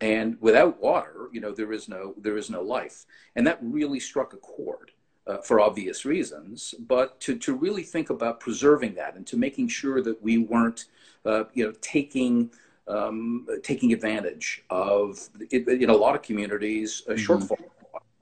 And 0.00 0.36
without 0.40 0.80
water, 0.80 1.28
you 1.32 1.40
know, 1.40 1.52
there 1.52 1.72
is 1.72 1.88
no 1.88 2.14
there 2.18 2.36
is 2.36 2.50
no 2.50 2.60
life, 2.60 3.06
and 3.34 3.46
that 3.46 3.58
really 3.62 3.98
struck 3.98 4.34
a 4.34 4.36
chord 4.36 4.90
uh, 5.26 5.38
for 5.38 5.60
obvious 5.60 6.04
reasons, 6.04 6.74
but 6.78 7.18
to, 7.20 7.36
to 7.38 7.54
really 7.54 7.82
think 7.82 8.10
about 8.10 8.38
preserving 8.38 8.94
that 8.94 9.16
and 9.16 9.26
to 9.26 9.36
making 9.36 9.68
sure 9.68 10.00
that 10.00 10.22
we 10.22 10.38
weren't, 10.38 10.84
uh, 11.24 11.44
you 11.52 11.64
know, 11.66 11.72
taking 11.80 12.50
um, 12.88 13.46
taking 13.64 13.92
advantage 13.92 14.62
of 14.70 15.28
in 15.50 15.90
a 15.90 15.96
lot 15.96 16.14
of 16.14 16.22
communities 16.22 17.02
a 17.08 17.14
mm-hmm. 17.14 17.32
shortfall 17.32 17.58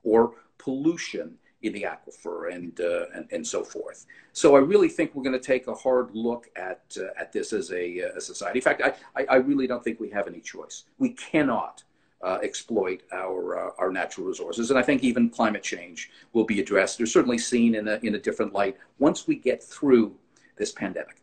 or 0.04 0.32
pollution 0.56 1.36
in 1.64 1.72
the 1.72 1.82
aquifer 1.82 2.52
and, 2.52 2.80
uh, 2.80 3.06
and, 3.14 3.26
and 3.32 3.46
so 3.46 3.64
forth. 3.64 4.06
So 4.32 4.56
I 4.56 4.60
really 4.60 4.88
think 4.88 5.14
we're 5.14 5.22
going 5.22 5.38
to 5.38 5.46
take 5.54 5.66
a 5.66 5.74
hard 5.74 6.10
look 6.12 6.48
at 6.56 6.82
uh, 7.00 7.20
at 7.20 7.32
this 7.32 7.52
as 7.52 7.70
a, 7.72 7.98
a 7.98 8.20
society. 8.20 8.58
In 8.58 8.62
fact, 8.62 8.82
I, 8.82 9.20
I, 9.20 9.26
I 9.30 9.36
really 9.36 9.66
don't 9.66 9.82
think 9.82 10.00
we 10.00 10.10
have 10.10 10.26
any 10.26 10.40
choice. 10.40 10.84
We 10.98 11.10
cannot 11.10 11.82
uh, 12.22 12.38
exploit 12.42 13.02
our 13.12 13.58
uh, 13.58 13.70
our 13.78 13.90
natural 13.92 14.26
resources. 14.26 14.70
And 14.70 14.78
I 14.78 14.82
think 14.82 15.02
even 15.02 15.30
climate 15.30 15.62
change 15.62 16.10
will 16.32 16.44
be 16.44 16.60
addressed 16.60 17.00
or 17.00 17.06
certainly 17.06 17.38
seen 17.38 17.74
in 17.74 17.88
a 17.88 17.98
in 18.02 18.14
a 18.14 18.18
different 18.18 18.52
light 18.52 18.76
once 18.98 19.26
we 19.26 19.36
get 19.36 19.62
through 19.62 20.14
this 20.56 20.72
pandemic. 20.72 21.16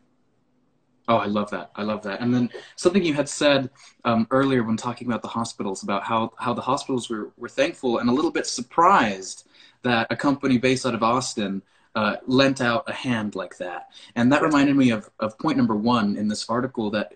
Oh, 1.08 1.16
I 1.16 1.26
love 1.26 1.50
that. 1.50 1.72
I 1.74 1.82
love 1.82 2.02
that. 2.04 2.20
And 2.20 2.32
then 2.32 2.48
something 2.76 3.04
you 3.04 3.14
had 3.14 3.28
said 3.28 3.70
um, 4.04 4.26
earlier 4.30 4.62
when 4.62 4.76
talking 4.76 5.08
about 5.08 5.20
the 5.20 5.28
hospitals, 5.28 5.82
about 5.82 6.04
how, 6.04 6.32
how 6.38 6.54
the 6.54 6.62
hospitals 6.62 7.10
were, 7.10 7.32
were 7.36 7.48
thankful 7.48 7.98
and 7.98 8.08
a 8.08 8.12
little 8.12 8.30
bit 8.30 8.46
surprised 8.46 9.48
that 9.82 10.06
a 10.10 10.16
company 10.16 10.58
based 10.58 10.86
out 10.86 10.94
of 10.94 11.02
Austin 11.02 11.62
uh, 11.94 12.16
lent 12.26 12.60
out 12.60 12.88
a 12.88 12.92
hand 12.92 13.34
like 13.34 13.58
that. 13.58 13.88
And 14.14 14.32
that 14.32 14.42
reminded 14.42 14.76
me 14.76 14.90
of, 14.90 15.10
of 15.20 15.38
point 15.38 15.58
number 15.58 15.76
one 15.76 16.16
in 16.16 16.28
this 16.28 16.48
article 16.48 16.90
that 16.90 17.14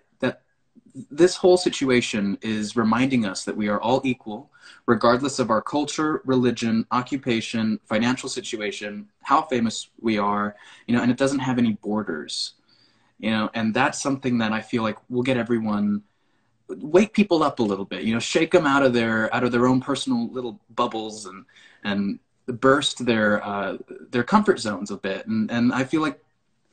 this 1.11 1.37
whole 1.37 1.57
situation 1.57 2.38
is 2.42 2.76
reminding 2.76 3.26
us 3.26 3.44
that 3.44 3.57
we 3.57 3.68
are 3.68 3.81
all 3.81 4.00
equal, 4.05 4.50
regardless 4.87 5.38
of 5.38 5.50
our 5.50 5.61
culture, 5.61 6.22
religion, 6.24 6.87
occupation, 6.90 7.79
financial 7.85 8.29
situation, 8.29 9.09
how 9.22 9.42
famous 9.42 9.90
we 10.00 10.18
are, 10.18 10.57
you 10.87 10.96
know, 10.96 11.02
and 11.02 11.11
it 11.11 11.18
doesn't 11.18 11.40
have 11.40 11.59
any 11.59 11.72
borders, 11.72 12.55
you 13.18 13.31
know, 13.31 13.50
and 13.55 13.74
that's 13.74 14.00
something 14.00 14.38
that 14.38 14.52
I 14.52 14.62
feel 14.62 14.83
like 14.83 14.96
will 15.11 15.22
get 15.22 15.37
everyone 15.37 16.02
wake 16.68 17.12
people 17.12 17.42
up 17.42 17.61
a 17.61 17.62
little 17.62 17.85
bit, 17.85 18.02
you 18.02 18.14
know, 18.14 18.20
shake 18.20 18.50
them 18.50 18.66
out 18.66 18.83
of 18.83 18.92
their 18.92 19.33
out 19.35 19.44
of 19.44 19.52
their 19.52 19.66
own 19.66 19.81
personal 19.81 20.29
little 20.31 20.61
bubbles 20.74 21.26
and 21.26 21.44
and 21.85 22.18
burst 22.46 23.04
their 23.04 23.44
uh, 23.44 23.78
their 24.11 24.24
comfort 24.24 24.59
zones 24.61 24.90
a 24.90 24.96
bit, 24.96 25.26
and 25.26 25.50
and 25.50 25.72
I 25.72 25.85
feel 25.85 26.02
like 26.02 26.20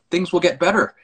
things 0.09 0.31
will 0.31 0.39
get 0.39 0.59
better 0.59 0.95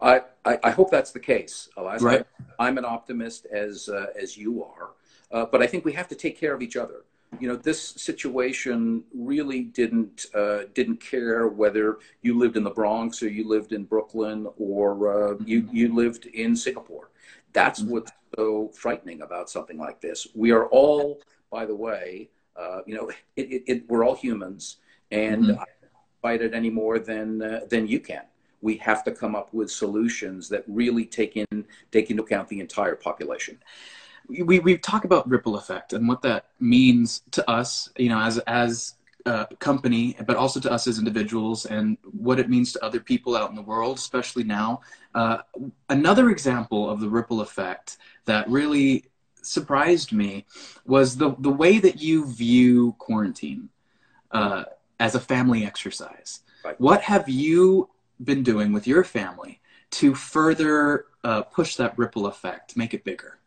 I, 0.00 0.22
I, 0.44 0.58
I, 0.64 0.70
hope 0.70 0.90
that's 0.90 1.12
the 1.12 1.20
case, 1.20 1.68
Elias. 1.76 2.02
Right. 2.02 2.24
I, 2.58 2.68
am 2.68 2.78
an 2.78 2.84
optimist 2.84 3.46
as 3.46 3.88
uh, 3.88 4.06
as 4.20 4.36
you 4.36 4.64
are, 4.64 4.90
uh, 5.30 5.46
but 5.46 5.62
I 5.62 5.66
think 5.66 5.84
we 5.84 5.92
have 5.92 6.08
to 6.08 6.14
take 6.14 6.38
care 6.38 6.54
of 6.54 6.62
each 6.62 6.76
other. 6.76 7.04
You 7.40 7.48
know, 7.48 7.56
this 7.56 7.80
situation 7.80 9.04
really 9.12 9.62
didn't 9.62 10.26
uh, 10.34 10.60
didn't 10.74 11.00
care 11.00 11.48
whether 11.48 11.98
you 12.22 12.38
lived 12.38 12.56
in 12.56 12.64
the 12.64 12.70
Bronx 12.70 13.22
or 13.22 13.28
you 13.28 13.46
lived 13.46 13.72
in 13.72 13.84
Brooklyn 13.84 14.48
or 14.56 14.92
uh, 14.92 15.34
mm-hmm. 15.34 15.48
you 15.48 15.68
you 15.70 15.94
lived 15.94 16.26
in 16.26 16.56
Singapore. 16.56 17.10
That's 17.52 17.80
mm-hmm. 17.80 17.90
what's 17.90 18.12
so 18.36 18.70
frightening 18.74 19.22
about 19.22 19.50
something 19.50 19.78
like 19.78 20.00
this. 20.00 20.28
We 20.34 20.52
are 20.52 20.66
all, 20.66 21.20
by 21.50 21.66
the 21.66 21.74
way, 21.74 22.30
uh, 22.58 22.80
you 22.86 22.94
know, 22.94 23.08
it, 23.08 23.16
it, 23.36 23.62
it, 23.66 23.88
we're 23.88 24.04
all 24.04 24.16
humans, 24.16 24.78
and 25.10 25.44
mm-hmm. 25.44 25.60
I 25.60 25.64
fight 26.20 26.42
it 26.42 26.54
any 26.54 26.70
more 26.70 26.98
than 26.98 27.42
uh, 27.42 27.60
than 27.68 27.86
you 27.86 28.00
can. 28.00 28.22
We 28.60 28.76
have 28.78 29.04
to 29.04 29.12
come 29.12 29.36
up 29.36 29.54
with 29.54 29.70
solutions 29.70 30.48
that 30.48 30.64
really 30.66 31.04
take 31.04 31.36
in 31.36 31.64
take 31.92 32.10
into 32.10 32.22
account 32.22 32.48
the 32.48 32.60
entire 32.60 32.96
population. 32.96 33.58
We 34.28 34.58
we 34.58 34.76
talk 34.78 35.04
about 35.04 35.28
ripple 35.28 35.56
effect 35.56 35.92
and 35.92 36.08
what 36.08 36.22
that 36.22 36.46
means 36.60 37.22
to 37.30 37.48
us 37.48 37.88
you 37.96 38.10
know 38.10 38.18
as 38.20 38.38
as 38.40 38.94
a 39.24 39.46
company 39.58 40.16
but 40.26 40.36
also 40.36 40.60
to 40.60 40.70
us 40.70 40.86
as 40.86 40.98
individuals 40.98 41.66
and 41.66 41.96
what 42.12 42.38
it 42.38 42.48
means 42.48 42.72
to 42.72 42.84
other 42.84 43.00
people 43.00 43.36
out 43.36 43.50
in 43.50 43.56
the 43.56 43.62
world 43.62 43.96
especially 43.96 44.44
now. 44.44 44.80
Uh, 45.14 45.38
another 45.88 46.30
example 46.30 46.90
of 46.90 47.00
the 47.00 47.08
ripple 47.08 47.40
effect 47.40 47.96
that 48.26 48.48
really 48.50 49.04
surprised 49.42 50.12
me 50.12 50.44
was 50.84 51.16
the 51.16 51.34
the 51.38 51.50
way 51.50 51.78
that 51.78 52.00
you 52.00 52.26
view 52.26 52.94
quarantine 52.98 53.68
uh, 54.32 54.64
as 55.00 55.14
a 55.14 55.20
family 55.20 55.64
exercise 55.64 56.40
right. 56.64 56.80
what 56.80 57.02
have 57.02 57.28
you 57.28 57.88
been 58.22 58.42
doing 58.42 58.72
with 58.72 58.86
your 58.86 59.04
family 59.04 59.60
to 59.90 60.14
further 60.14 61.06
uh, 61.24 61.42
push 61.42 61.76
that 61.76 61.96
ripple 61.98 62.26
effect, 62.26 62.76
make 62.76 62.94
it 62.94 63.04
bigger? 63.04 63.38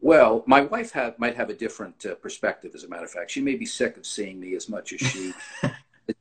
Well, 0.00 0.42
my 0.46 0.62
wife 0.62 0.92
have, 0.92 1.18
might 1.18 1.36
have 1.36 1.50
a 1.50 1.54
different 1.54 2.06
uh, 2.06 2.14
perspective. 2.14 2.72
As 2.74 2.84
a 2.84 2.88
matter 2.88 3.04
of 3.04 3.10
fact, 3.10 3.30
she 3.30 3.42
may 3.42 3.54
be 3.54 3.66
sick 3.66 3.96
of 3.96 4.06
seeing 4.06 4.40
me 4.40 4.54
as 4.54 4.68
much 4.68 4.92
as 4.92 5.00
she 5.00 5.32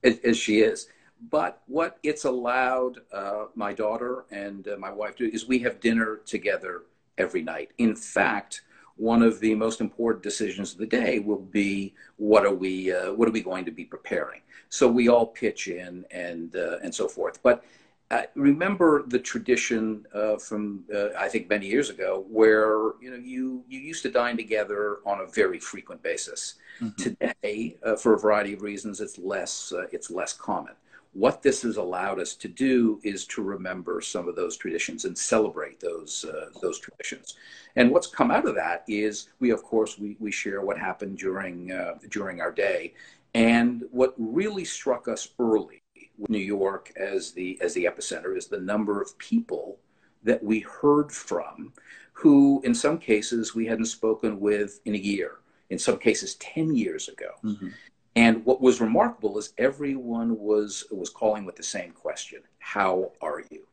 as, 0.04 0.20
as, 0.20 0.38
she 0.38 0.60
is. 0.60 0.88
But 1.30 1.62
what 1.68 1.98
it's 2.04 2.26
allowed 2.26 3.00
uh, 3.14 3.46
my 3.56 3.74
daughter 3.74 4.26
and 4.32 4.68
uh, 4.68 4.78
my 4.78 4.92
wife 4.92 5.16
to 5.18 5.30
do 5.30 5.34
is 5.34 5.48
we 5.48 5.60
have 5.60 5.80
dinner 5.80 6.20
together 6.26 6.84
every 7.18 7.42
night. 7.42 7.72
In 7.78 7.96
fact, 7.96 8.64
one 9.00 9.24
of 9.24 9.40
the 9.40 9.56
most 9.56 9.80
important 9.80 10.22
decisions 10.22 10.74
of 10.74 10.78
the 10.78 10.86
day 10.86 11.20
will 11.20 11.40
be 11.40 11.94
what 12.18 12.46
are 12.46 12.54
we 12.54 12.92
uh, 12.92 13.14
what 13.14 13.28
are 13.28 13.32
we 13.32 13.42
going 13.42 13.64
to 13.66 13.72
be 13.72 13.86
preparing 13.86 14.42
so 14.68 14.88
we 14.88 15.08
all 15.08 15.26
pitch 15.26 15.68
in 15.68 16.06
and 16.12 16.56
uh, 16.56 16.78
and 16.84 16.94
so 16.94 17.08
forth 17.08 17.42
but 17.42 17.64
uh, 18.12 18.24
remember 18.34 19.04
the 19.08 19.20
tradition 19.20 20.04
uh, 20.16 20.36
from 20.38 20.84
uh, 20.94 21.10
I 21.18 21.28
think 21.28 21.48
many 21.48 21.68
years 21.68 21.92
ago 21.92 22.26
where 22.28 22.94
you 23.00 23.12
know 23.12 23.18
you 23.18 23.64
you 23.70 23.80
used 23.80 24.02
to 24.04 24.10
dine 24.10 24.36
together 24.36 24.98
on 25.06 25.22
a 25.22 25.28
very 25.28 25.60
frequent 25.60 26.02
basis. 26.02 26.56
Mm-hmm. 26.82 27.04
Today, 27.04 27.78
uh, 27.84 27.96
for 27.96 28.16
a 28.16 28.20
variety 28.20 28.54
of 28.54 28.64
reasons, 28.64 29.00
it's 29.00 29.20
less 29.20 29.72
it's 29.92 30.10
less 30.10 30.34
common 30.34 30.74
what 31.14 31.42
this 31.42 31.64
has 31.64 31.78
allowed 31.78 32.20
us 32.20 32.36
to 32.36 32.48
do 32.48 33.00
is 33.04 33.26
to 33.26 33.42
remember 33.42 34.00
some 34.00 34.28
of 34.28 34.36
those 34.36 34.56
traditions 34.58 35.06
and 35.06 35.18
celebrate 35.18 35.80
those 35.80 36.26
uh, 36.26 36.50
those 36.62 36.80
traditions. 36.80 37.36
And 37.76 37.92
what's 37.92 38.08
come 38.08 38.32
out 38.32 38.48
of 38.48 38.56
that 38.56 38.84
is 38.88 39.30
we, 39.40 39.50
of 39.52 39.64
course, 39.64 39.98
we, 39.98 40.18
we 40.20 40.32
share 40.32 40.62
what 40.62 40.78
happened 40.78 41.18
during 41.18 41.72
uh, 41.72 41.96
during 42.10 42.42
our 42.42 42.52
day. 42.52 42.94
And 43.34 43.84
what 43.92 44.14
really 44.18 44.66
struck 44.66 45.08
us 45.08 45.30
early 45.40 45.82
with 46.18 46.30
New 46.30 46.38
York 46.38 46.92
as 46.96 47.32
the 47.32 47.60
as 47.62 47.74
the 47.74 47.86
epicenter 47.86 48.38
is 48.38 48.48
the 48.48 48.60
number 48.60 49.02
of 49.02 49.18
people 49.18 49.78
that 50.24 50.44
we 50.44 50.60
heard 50.60 51.12
from, 51.12 51.74
who 52.14 52.62
in 52.64 52.76
some 52.76 52.98
cases 52.98 53.56
we 53.56 53.66
hadn't 53.66 53.86
spoken 53.86 54.40
with 54.40 54.80
in 54.86 54.94
a 54.94 54.98
year, 54.98 55.40
in 55.70 55.80
some 55.80 55.98
cases 55.98 56.36
ten 56.36 56.76
years 56.76 57.08
ago. 57.08 57.32
Mm-hmm. 57.44 57.70
And 58.16 58.46
what 58.46 58.62
was 58.62 58.82
remarkable 58.82 59.38
is 59.38 59.54
everyone 59.58 60.40
was 60.40 60.86
was 60.92 61.10
calling 61.10 61.46
with 61.46 61.56
the 61.56 61.64
same 61.64 61.92
question: 61.92 62.42
How 62.60 63.14
are 63.22 63.42
you? 63.52 63.69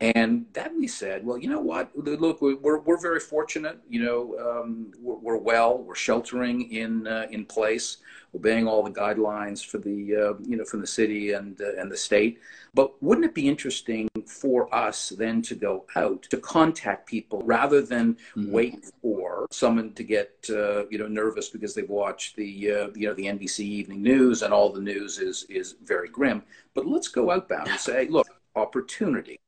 And 0.00 0.46
then 0.52 0.78
we 0.78 0.86
said, 0.86 1.26
well, 1.26 1.38
you 1.38 1.48
know 1.48 1.60
what? 1.60 1.90
Look, 1.96 2.40
we're, 2.40 2.78
we're 2.78 3.00
very 3.00 3.18
fortunate. 3.18 3.80
You 3.88 4.04
know, 4.04 4.36
um, 4.38 4.92
we're, 5.00 5.16
we're, 5.16 5.36
well. 5.36 5.78
We're 5.78 5.96
sheltering 5.96 6.70
in 6.70 7.08
uh, 7.08 7.26
in 7.32 7.44
place, 7.44 7.96
obeying 8.32 8.68
all 8.68 8.84
the 8.84 8.92
guidelines 8.92 9.66
for 9.66 9.78
the 9.78 10.14
uh, 10.14 10.42
you 10.46 10.56
know 10.56 10.64
from 10.64 10.82
the 10.82 10.86
city 10.86 11.32
and 11.32 11.60
uh, 11.60 11.80
and 11.80 11.90
the 11.90 11.96
state. 11.96 12.38
But 12.74 13.02
wouldn't 13.02 13.24
it 13.24 13.34
be 13.34 13.48
interesting 13.48 14.08
for 14.24 14.72
us 14.72 15.08
then 15.08 15.42
to 15.42 15.56
go 15.56 15.84
out 15.96 16.22
to 16.30 16.36
contact 16.36 17.08
people 17.08 17.42
rather 17.44 17.82
than 17.82 18.14
mm-hmm. 18.36 18.52
wait 18.52 18.92
for 19.02 19.48
someone 19.50 19.94
to 19.94 20.04
get 20.04 20.30
uh, 20.48 20.86
you 20.90 20.98
know 20.98 21.08
nervous 21.08 21.48
because 21.48 21.74
they've 21.74 21.90
watched 21.90 22.36
the 22.36 22.70
uh, 22.70 22.88
you 22.94 23.08
know 23.08 23.14
the 23.14 23.26
NBC 23.26 23.60
Evening 23.60 24.02
News 24.02 24.42
and 24.42 24.54
all 24.54 24.72
the 24.72 24.80
news 24.80 25.18
is 25.18 25.44
is 25.48 25.74
very 25.82 26.08
grim. 26.08 26.44
But 26.74 26.86
let's 26.86 27.08
go 27.08 27.32
outbound 27.32 27.66
and 27.66 27.80
say, 27.80 28.06
look, 28.06 28.28
opportunity 28.54 29.40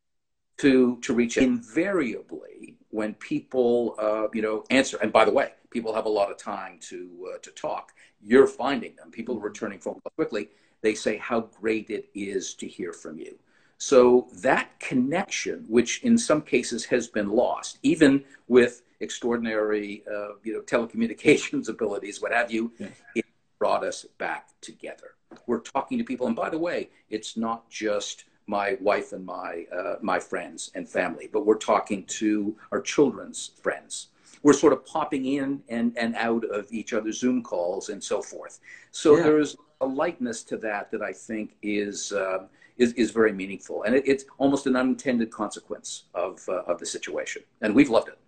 to 0.61 0.99
to 1.01 1.15
reach 1.15 1.37
invariably 1.39 2.77
when 2.91 3.15
people 3.15 3.95
uh, 3.99 4.29
you 4.35 4.43
know 4.43 4.65
answer 4.71 4.99
and 5.03 5.13
by 5.13 5.25
the 5.25 5.33
way 5.33 5.53
people 5.71 5.95
have 5.95 6.07
a 6.07 6.09
lot 6.09 6.31
of 6.31 6.37
time 6.37 6.79
to 6.81 7.33
uh, 7.35 7.39
to 7.39 7.51
talk 7.53 7.93
you're 8.23 8.47
finding 8.47 8.95
them. 8.97 9.11
People 9.11 9.39
are 9.39 9.41
returning 9.41 9.79
phone 9.79 9.95
calls 9.95 10.13
quickly 10.17 10.51
they 10.83 10.95
say 10.95 11.17
how 11.19 11.41
great 11.41 11.91
it 11.91 12.09
is 12.15 12.55
to 12.55 12.67
hear 12.67 12.93
from 12.93 13.19
you. 13.19 13.39
So 13.79 14.29
that 14.35 14.79
connection 14.81 15.65
which 15.69 16.03
in 16.03 16.19
some 16.19 16.43
cases 16.43 16.85
has 16.87 17.09
been 17.09 17.31
lost 17.31 17.79
even 17.83 18.25
with 18.49 18.83
extraordinary 19.01 20.03
uh, 20.07 20.35
you 20.43 20.53
know 20.53 20.61
telecommunications 20.61 21.69
abilities 21.75 22.21
what 22.21 22.33
have 22.33 22.51
you 22.51 22.73
yeah. 22.79 22.89
it 23.15 23.25
brought 23.59 23.85
us 23.85 24.05
back 24.19 24.49
together. 24.61 25.13
We're 25.47 25.61
talking 25.61 25.97
to 25.97 26.05
people 26.05 26.27
and 26.27 26.37
by 26.37 26.51
the 26.51 26.59
way 26.59 26.91
it's 27.09 27.37
not 27.37 27.71
just 27.71 28.25
my 28.47 28.77
wife 28.81 29.13
and 29.13 29.25
my 29.25 29.67
uh, 29.77 29.95
my 30.01 30.19
friends 30.19 30.71
and 30.75 30.89
family, 30.89 31.29
but 31.33 31.47
we're 31.47 31.59
talking 31.59 32.05
to 32.05 32.57
our 32.73 32.81
children's 32.81 33.53
friends. 33.63 34.09
We're 34.43 34.55
sort 34.55 34.73
of 34.73 34.85
popping 34.87 35.27
in 35.27 35.63
and, 35.69 35.97
and 35.99 36.17
out 36.17 36.45
of 36.45 36.73
each 36.73 36.93
other's 36.95 37.21
Zoom 37.21 37.43
calls 37.43 37.91
and 37.91 38.03
so 38.03 38.23
forth. 38.23 38.59
So 38.91 39.17
yeah. 39.17 39.25
there's 39.25 39.57
a 39.83 39.87
lightness 39.87 40.43
to 40.45 40.57
that 40.59 40.91
that 40.93 41.03
I 41.03 41.13
think 41.13 41.57
is 41.63 42.13
uh, 42.13 42.47
is, 42.79 42.93
is 42.95 43.11
very 43.11 43.33
meaningful, 43.33 43.83
and 43.85 43.95
it, 43.95 44.05
it's 44.07 44.25
almost 44.39 44.67
an 44.67 44.77
unintended 44.77 45.31
consequence 45.31 46.05
of 46.15 46.41
uh, 46.49 46.63
of 46.63 46.79
the 46.79 46.87
situation, 46.87 47.43
and 47.61 47.75
we've 47.75 47.91
loved 47.91 48.09
it. 48.09 48.19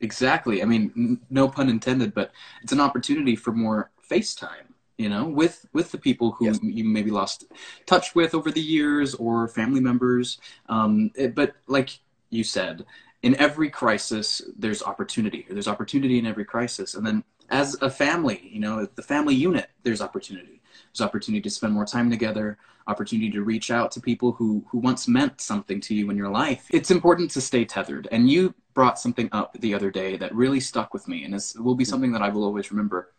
Exactly. 0.00 0.62
I 0.62 0.66
mean, 0.66 0.92
n- 0.96 1.20
no 1.30 1.48
pun 1.48 1.68
intended, 1.68 2.12
but 2.14 2.30
it's 2.62 2.72
an 2.72 2.80
opportunity 2.80 3.34
for 3.34 3.52
more 3.52 3.90
FaceTime 4.10 4.75
you 4.98 5.08
know 5.08 5.26
with 5.26 5.66
with 5.72 5.92
the 5.92 5.98
people 5.98 6.32
who 6.32 6.46
yes. 6.46 6.58
you 6.62 6.84
maybe 6.84 7.10
lost 7.10 7.44
touch 7.86 8.14
with 8.14 8.34
over 8.34 8.50
the 8.50 8.60
years 8.60 9.14
or 9.14 9.48
family 9.48 9.80
members. 9.80 10.38
Um, 10.68 11.10
it, 11.14 11.34
but 11.34 11.54
like 11.66 11.98
you 12.30 12.44
said 12.44 12.84
in 13.22 13.36
every 13.36 13.70
crisis 13.70 14.42
there's 14.58 14.82
opportunity 14.82 15.46
there's 15.48 15.68
opportunity 15.68 16.18
in 16.18 16.26
every 16.26 16.44
crisis. 16.44 16.94
And 16.94 17.06
then 17.06 17.24
as 17.50 17.76
a 17.80 17.90
family 17.90 18.48
you 18.52 18.60
know 18.60 18.86
the 18.94 19.02
family 19.02 19.34
unit 19.34 19.70
there's 19.82 20.00
opportunity. 20.00 20.60
There's 20.92 21.06
opportunity 21.06 21.42
to 21.42 21.50
spend 21.50 21.72
more 21.72 21.86
time 21.86 22.10
together 22.10 22.58
opportunity 22.88 23.28
to 23.28 23.42
reach 23.42 23.72
out 23.72 23.90
to 23.90 24.00
people 24.00 24.32
who 24.32 24.64
who 24.68 24.78
once 24.78 25.08
meant 25.08 25.40
something 25.40 25.80
to 25.80 25.94
you 25.94 26.08
in 26.10 26.16
your 26.16 26.30
life. 26.30 26.66
It's 26.70 26.90
important 26.90 27.30
to 27.32 27.40
stay 27.40 27.64
tethered. 27.64 28.08
And 28.12 28.30
you 28.30 28.54
brought 28.74 28.98
something 28.98 29.28
up 29.32 29.58
the 29.58 29.74
other 29.74 29.90
day 29.90 30.16
that 30.18 30.32
really 30.34 30.60
stuck 30.60 30.92
with 30.92 31.08
me 31.08 31.24
and 31.24 31.34
is, 31.34 31.56
will 31.58 31.74
be 31.74 31.84
something 31.84 32.12
that 32.12 32.20
i 32.20 32.28
will 32.28 32.44
always 32.44 32.70
remember 32.70 33.14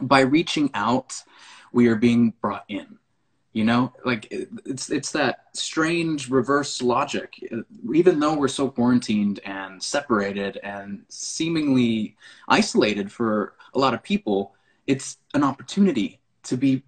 by 0.00 0.20
reaching 0.20 0.70
out, 0.74 1.22
we 1.72 1.88
are 1.88 1.96
being 1.96 2.32
brought 2.40 2.64
in. 2.68 2.98
You 3.52 3.64
know, 3.64 3.94
like 4.04 4.28
it's 4.30 4.90
it's 4.90 5.12
that 5.12 5.46
strange 5.54 6.28
reverse 6.28 6.82
logic. 6.82 7.32
Even 7.94 8.20
though 8.20 8.34
we're 8.34 8.48
so 8.48 8.68
quarantined 8.68 9.40
and 9.46 9.82
separated 9.82 10.58
and 10.62 11.06
seemingly 11.08 12.16
isolated 12.48 13.10
for 13.10 13.54
a 13.72 13.78
lot 13.78 13.94
of 13.94 14.02
people, 14.02 14.54
it's 14.86 15.16
an 15.32 15.42
opportunity 15.42 16.20
to 16.42 16.58
be 16.58 16.82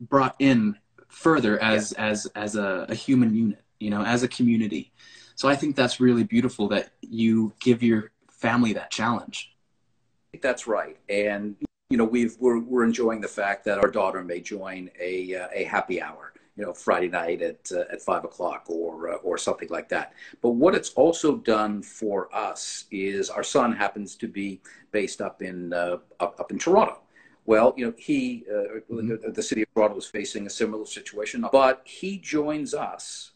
brought 0.00 0.36
in 0.38 0.76
further 1.08 1.60
as 1.60 1.92
yeah. 1.98 2.06
as 2.06 2.26
as 2.36 2.54
a, 2.54 2.86
a 2.88 2.94
human 2.94 3.34
unit. 3.34 3.64
You 3.80 3.90
know, 3.90 4.04
as 4.04 4.22
a 4.22 4.28
community. 4.28 4.92
So 5.34 5.48
I 5.48 5.56
think 5.56 5.74
that's 5.74 5.98
really 5.98 6.22
beautiful 6.22 6.68
that 6.68 6.90
you 7.00 7.52
give 7.58 7.82
your 7.82 8.12
family 8.30 8.74
that 8.74 8.92
challenge. 8.92 9.52
I 9.56 10.30
think 10.30 10.42
that's 10.42 10.68
right, 10.68 10.98
and 11.08 11.56
you 11.92 11.98
know, 11.98 12.06
we've 12.06 12.38
we're 12.40 12.58
we're 12.58 12.84
enjoying 12.84 13.20
the 13.20 13.28
fact 13.28 13.66
that 13.66 13.78
our 13.78 13.90
daughter 13.90 14.24
may 14.24 14.40
join 14.40 14.88
a 14.98 15.36
uh, 15.36 15.48
a 15.52 15.64
happy 15.64 16.00
hour, 16.00 16.32
you 16.56 16.64
know, 16.64 16.72
Friday 16.72 17.08
night 17.08 17.42
at 17.42 17.70
uh, 17.70 17.84
at 17.92 18.00
five 18.00 18.24
o'clock 18.24 18.64
or 18.70 19.10
uh, 19.10 19.16
or 19.16 19.36
something 19.36 19.68
like 19.68 19.90
that. 19.90 20.14
But 20.40 20.52
what 20.52 20.74
it's 20.74 20.94
also 20.94 21.36
done 21.36 21.82
for 21.82 22.34
us 22.34 22.86
is 22.90 23.28
our 23.28 23.42
son 23.42 23.72
happens 23.74 24.16
to 24.16 24.26
be 24.26 24.62
based 24.90 25.20
up 25.20 25.42
in 25.42 25.74
uh, 25.74 25.98
up, 26.18 26.40
up 26.40 26.50
in 26.50 26.58
Toronto. 26.58 26.98
Well, 27.44 27.74
you 27.76 27.84
know, 27.84 27.94
he 27.98 28.44
uh, 28.50 28.80
mm-hmm. 28.90 29.30
the 29.30 29.42
city 29.42 29.60
of 29.60 29.68
Toronto 29.74 29.98
is 29.98 30.06
facing 30.06 30.46
a 30.46 30.50
similar 30.50 30.86
situation, 30.86 31.44
but 31.52 31.82
he 31.84 32.16
joins 32.16 32.72
us 32.72 33.32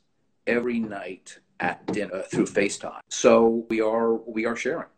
every 0.46 0.80
night 0.80 1.40
at 1.60 1.84
dinner 1.92 2.22
through 2.22 2.46
FaceTime. 2.46 3.00
So 3.10 3.66
we 3.68 3.82
are 3.82 4.14
we 4.14 4.46
are 4.46 4.56
sharing 4.56 4.88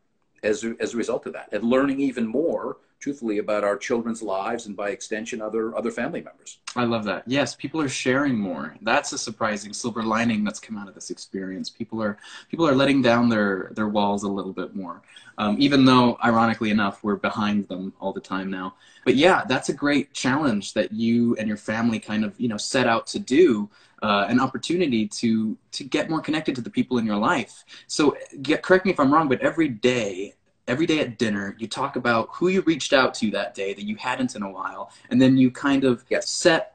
as 0.45 0.65
as 0.79 0.95
a 0.95 0.97
result 0.97 1.27
of 1.27 1.33
that 1.33 1.49
and 1.51 1.65
learning 1.65 1.99
even 2.01 2.25
more 2.25 2.68
truthfully 2.99 3.39
about 3.39 3.65
our 3.65 3.77
children's 3.77 4.23
lives 4.23 4.67
and 4.67 4.77
by 4.77 4.91
extension 4.91 5.41
other 5.41 5.77
other 5.77 5.91
family 5.91 6.21
members. 6.21 6.59
I 6.77 6.85
love 6.85 7.05
that. 7.05 7.25
Yes 7.27 7.55
people 7.55 7.81
are 7.81 7.89
sharing 7.89 8.37
more. 8.37 8.77
That's 8.83 9.13
a 9.13 9.19
surprising 9.19 9.73
silver 9.73 10.03
lining 10.03 10.45
that's 10.45 10.61
come 10.61 10.77
out 10.77 10.89
of 10.89 10.95
this 10.95 11.11
experience. 11.11 11.71
People 11.71 12.03
are 12.03 12.19
people 12.51 12.67
are 12.67 12.75
letting 12.75 13.03
down 13.03 13.29
their 13.29 13.71
their 13.75 13.89
walls 13.89 14.23
a 14.23 14.29
little 14.29 14.53
bit 14.53 14.75
more 14.75 15.03
um, 15.39 15.57
even 15.59 15.85
though 15.85 16.19
ironically 16.25 16.71
enough 16.71 17.03
we're 17.03 17.17
behind 17.17 17.69
them 17.69 17.93
all 18.01 18.13
the 18.13 18.21
time 18.21 18.51
now. 18.51 18.75
But 19.05 19.17
yeah 19.17 19.45
that's 19.47 19.69
a 19.69 19.75
great 19.75 20.13
challenge 20.13 20.75
that 20.75 20.93
you 20.93 21.37
and 21.37 21.49
your 21.49 21.57
family 21.57 22.01
kind 22.01 22.25
of 22.25 22.39
you 22.41 22.49
know 22.49 22.57
set 22.57 22.87
out 22.87 23.07
to 23.09 23.19
do 23.19 23.71
uh, 24.03 24.27
an 24.29 24.41
opportunity 24.41 25.07
to 25.09 25.57
to 25.73 25.85
get 25.85 26.11
more 26.11 26.21
connected 26.21 26.55
to 26.55 26.61
the 26.61 26.71
people 26.71 26.99
in 26.99 27.07
your 27.07 27.17
life. 27.17 27.65
So 27.87 28.17
get, 28.43 28.63
correct 28.63 28.85
me 28.85 28.93
if 28.93 29.01
i'm 29.01 29.13
wrong 29.13 29.29
but 29.29 29.41
every 29.41 29.69
day 29.69 30.35
every 30.69 30.87
day 30.87 31.01
at 31.01 31.19
dinner, 31.19 31.57
you 31.59 31.67
talk 31.67 31.97
about 31.97 32.29
who 32.33 32.49
you 32.49 32.61
reached 32.63 32.93
out 32.93 33.15
to 33.15 33.31
that 33.33 33.55
day 33.55 33.75
that 33.75 33.85
you 33.85 33.97
hadn't 33.97 34.37
in 34.37 34.43
a 34.43 34.51
while, 34.51 34.93
and 35.11 35.21
then 35.21 35.37
you 35.37 35.51
kind 35.51 35.85
of 35.85 36.05
yes. 36.09 36.29
set 36.31 36.75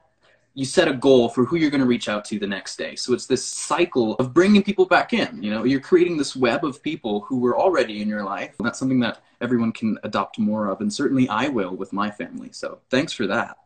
you 0.56 0.64
set 0.64 0.86
a 0.86 0.92
goal 0.94 1.28
for 1.28 1.44
who 1.44 1.56
you're 1.56 1.70
going 1.70 1.80
to 1.80 1.86
reach 1.86 2.08
out 2.08 2.24
to 2.24 2.38
the 2.38 2.46
next 2.46 2.76
day. 2.76 2.94
So 2.94 3.12
it's 3.12 3.26
this 3.26 3.44
cycle 3.44 4.14
of 4.16 4.32
bringing 4.32 4.62
people 4.62 4.86
back 4.86 5.12
in. 5.12 5.42
You 5.42 5.50
know, 5.50 5.64
you're 5.64 5.80
creating 5.80 6.16
this 6.16 6.36
web 6.36 6.64
of 6.64 6.80
people 6.80 7.22
who 7.22 7.40
were 7.40 7.58
already 7.58 8.00
in 8.00 8.08
your 8.08 8.22
life. 8.22 8.54
That's 8.60 8.78
something 8.78 9.00
that 9.00 9.18
everyone 9.40 9.72
can 9.72 9.98
adopt 10.04 10.38
more 10.38 10.68
of, 10.68 10.80
and 10.80 10.92
certainly 10.92 11.28
I 11.28 11.48
will 11.48 11.74
with 11.74 11.92
my 11.92 12.10
family. 12.10 12.50
So 12.52 12.78
thanks 12.88 13.12
for 13.12 13.26
that. 13.26 13.58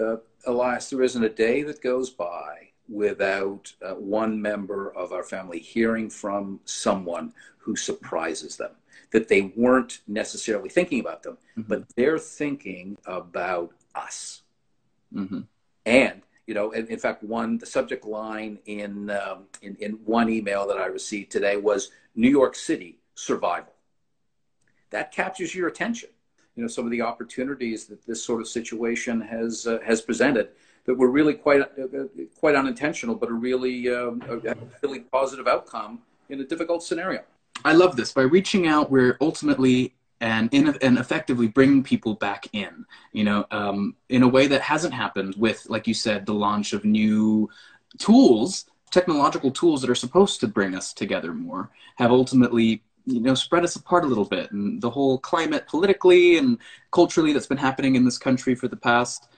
Uh, 0.00 0.18
Elias, 0.46 0.88
there 0.88 1.02
isn't 1.02 1.24
a 1.24 1.28
day 1.28 1.62
that 1.64 1.82
goes 1.82 2.10
by 2.10 2.68
without 2.88 3.72
uh, 3.84 3.94
one 3.94 4.40
member 4.40 4.94
of 4.94 5.12
our 5.12 5.24
family 5.24 5.58
hearing 5.58 6.08
from 6.08 6.60
someone 6.64 7.32
who 7.58 7.74
surprises 7.74 8.56
them 8.56 8.70
that 9.12 9.28
they 9.28 9.52
weren't 9.56 10.00
necessarily 10.06 10.68
thinking 10.68 11.00
about 11.00 11.22
them, 11.22 11.38
mm-hmm. 11.56 11.68
but 11.68 11.84
they're 11.96 12.18
thinking 12.18 12.98
about 13.06 13.72
us. 13.94 14.42
Mm-hmm. 15.14 15.40
And 15.84 16.22
you 16.46 16.54
know, 16.54 16.70
in, 16.70 16.86
in, 16.86 16.98
fact, 16.98 17.24
one 17.24 17.58
the 17.58 17.66
subject 17.66 18.04
line 18.04 18.58
in, 18.66 19.10
um, 19.10 19.44
in 19.62 19.76
in 19.80 19.92
one 20.04 20.28
email 20.28 20.66
that 20.68 20.78
I 20.78 20.86
received 20.86 21.32
today 21.32 21.56
was 21.56 21.90
New 22.14 22.30
York 22.30 22.54
City 22.54 22.98
survival. 23.14 23.72
That 24.90 25.12
captures 25.12 25.54
your 25.54 25.68
attention. 25.68 26.10
You 26.54 26.62
know, 26.62 26.68
some 26.68 26.84
of 26.84 26.90
the 26.90 27.02
opportunities 27.02 27.86
that 27.86 28.06
this 28.06 28.24
sort 28.24 28.40
of 28.40 28.48
situation 28.48 29.20
has 29.20 29.66
uh, 29.66 29.78
has 29.84 30.00
presented 30.00 30.50
that 30.84 30.94
were 30.94 31.10
really 31.10 31.34
quite 31.34 31.62
uh, 31.62 31.86
quite 32.38 32.54
unintentional, 32.54 33.16
but 33.16 33.28
a 33.28 33.34
really 33.34 33.92
um, 33.92 34.22
a 34.28 34.56
really 34.82 35.00
positive 35.00 35.46
outcome 35.46 36.00
in 36.28 36.40
a 36.40 36.44
difficult 36.44 36.82
scenario. 36.82 37.22
I 37.66 37.72
love 37.72 37.96
this. 37.96 38.12
By 38.12 38.22
reaching 38.22 38.68
out, 38.68 38.92
we're 38.92 39.18
ultimately 39.20 39.96
and 40.20 40.48
in, 40.54 40.68
and 40.82 40.98
effectively 40.98 41.48
bringing 41.48 41.82
people 41.82 42.14
back 42.14 42.46
in. 42.52 42.86
You 43.12 43.24
know, 43.24 43.46
um, 43.50 43.96
in 44.08 44.22
a 44.22 44.28
way 44.28 44.46
that 44.46 44.62
hasn't 44.62 44.94
happened 44.94 45.34
with, 45.36 45.66
like 45.68 45.88
you 45.88 45.92
said, 45.92 46.26
the 46.26 46.32
launch 46.32 46.72
of 46.72 46.84
new 46.84 47.50
tools, 47.98 48.66
technological 48.92 49.50
tools 49.50 49.80
that 49.80 49.90
are 49.90 49.96
supposed 49.96 50.38
to 50.40 50.46
bring 50.46 50.76
us 50.76 50.92
together 50.92 51.34
more, 51.34 51.70
have 51.96 52.12
ultimately 52.12 52.84
you 53.04 53.20
know 53.20 53.34
spread 53.34 53.64
us 53.64 53.76
apart 53.76 54.04
a 54.04 54.06
little 54.06 54.24
bit 54.24 54.50
and 54.50 54.80
the 54.80 54.90
whole 54.90 55.16
climate 55.18 55.64
politically 55.68 56.38
and 56.38 56.58
culturally 56.90 57.32
that's 57.32 57.46
been 57.46 57.56
happening 57.56 57.94
in 57.94 58.04
this 58.04 58.18
country 58.18 58.52
for 58.56 58.66
the 58.66 58.76
past 58.76 59.28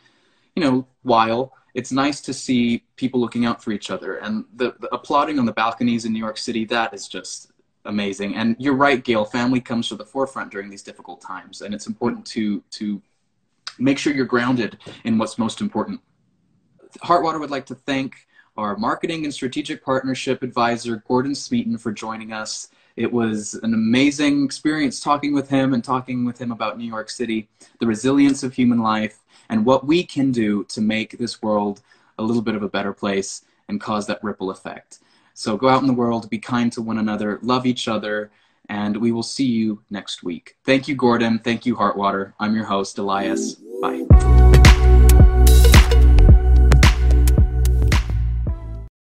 you 0.57 0.63
know 0.63 0.87
while 1.03 1.53
it's 1.75 1.93
nice 1.93 2.23
to 2.23 2.33
see 2.33 2.83
people 2.97 3.21
looking 3.21 3.45
out 3.45 3.63
for 3.63 3.73
each 3.73 3.91
other 3.91 4.17
and 4.17 4.47
the, 4.57 4.75
the 4.81 4.89
applauding 4.95 5.39
on 5.39 5.45
the 5.45 5.53
balconies 5.53 6.07
in 6.07 6.15
new 6.15 6.19
york 6.19 6.39
city 6.39 6.65
that 6.65 6.95
is 6.95 7.07
just 7.09 7.53
amazing. 7.89 8.37
And 8.37 8.55
you're 8.59 8.77
right, 8.77 9.03
Gail. 9.03 9.25
Family 9.25 9.61
comes 9.61 9.89
to 9.89 9.97
the 9.97 10.05
forefront 10.05 10.53
during 10.53 10.71
these 10.71 10.83
difficult 10.83 11.21
times, 11.21 11.63
and 11.63 11.75
it's 11.75 11.89
important 11.89 12.25
to 12.27 12.63
to 12.71 13.03
make 13.79 13.99
sure 13.99 14.15
you're 14.15 14.27
grounded 14.27 14.79
in 15.05 15.19
what's 15.19 15.39
most 15.39 15.61
important. 15.61 16.01
Heartwater 17.03 17.39
would 17.39 17.51
like 17.51 17.67
to 17.67 17.75
thank 17.75 18.27
our 18.57 18.77
marketing 18.77 19.25
and 19.25 19.33
strategic 19.33 19.85
partnership 19.85 20.43
advisor, 20.43 21.03
Gordon 21.07 21.35
Smeaton, 21.35 21.79
for 21.79 21.93
joining 21.93 22.33
us. 22.33 22.69
It 22.97 23.13
was 23.13 23.55
an 23.63 23.73
amazing 23.73 24.45
experience 24.45 24.99
talking 24.99 25.33
with 25.33 25.49
him 25.49 25.75
and 25.75 25.85
talking 25.85 26.25
with 26.25 26.41
him 26.41 26.51
about 26.51 26.77
New 26.77 26.89
York 26.89 27.09
City, 27.09 27.49
the 27.79 27.87
resilience 27.87 28.43
of 28.43 28.53
human 28.53 28.81
life, 28.81 29.21
and 29.49 29.65
what 29.65 29.87
we 29.87 30.03
can 30.03 30.33
do 30.33 30.65
to 30.65 30.81
make 30.81 31.17
this 31.19 31.41
world 31.41 31.81
a 32.19 32.23
little 32.25 32.43
bit 32.43 32.57
of 32.57 32.65
a 32.65 32.69
better 32.69 32.93
place 32.93 33.45
and 33.69 33.81
cause 33.81 34.09
that 34.09 34.25
ripple 34.25 34.51
effect. 34.51 34.99
So 35.39 35.57
go 35.57 35.69
out 35.69 35.83
in 35.83 35.87
the 35.87 35.93
world, 35.93 36.29
be 36.31 36.41
kind 36.41 36.73
to 36.73 36.83
one 36.83 36.99
another, 36.99 37.39
love 37.43 37.65
each 37.65 37.87
other, 37.87 38.33
and 38.69 38.97
we 38.97 39.13
will 39.13 39.23
see 39.23 39.45
you 39.45 39.81
next 39.89 40.25
week. 40.25 40.57
Thank 40.65 40.89
you, 40.89 40.97
Gordon. 40.97 41.39
Thank 41.39 41.65
you, 41.65 41.77
Heartwater. 41.77 42.35
I'm 42.41 42.57
your 42.57 42.65
host, 42.65 42.99
Elias. 42.99 43.55
Bye. 43.81 44.98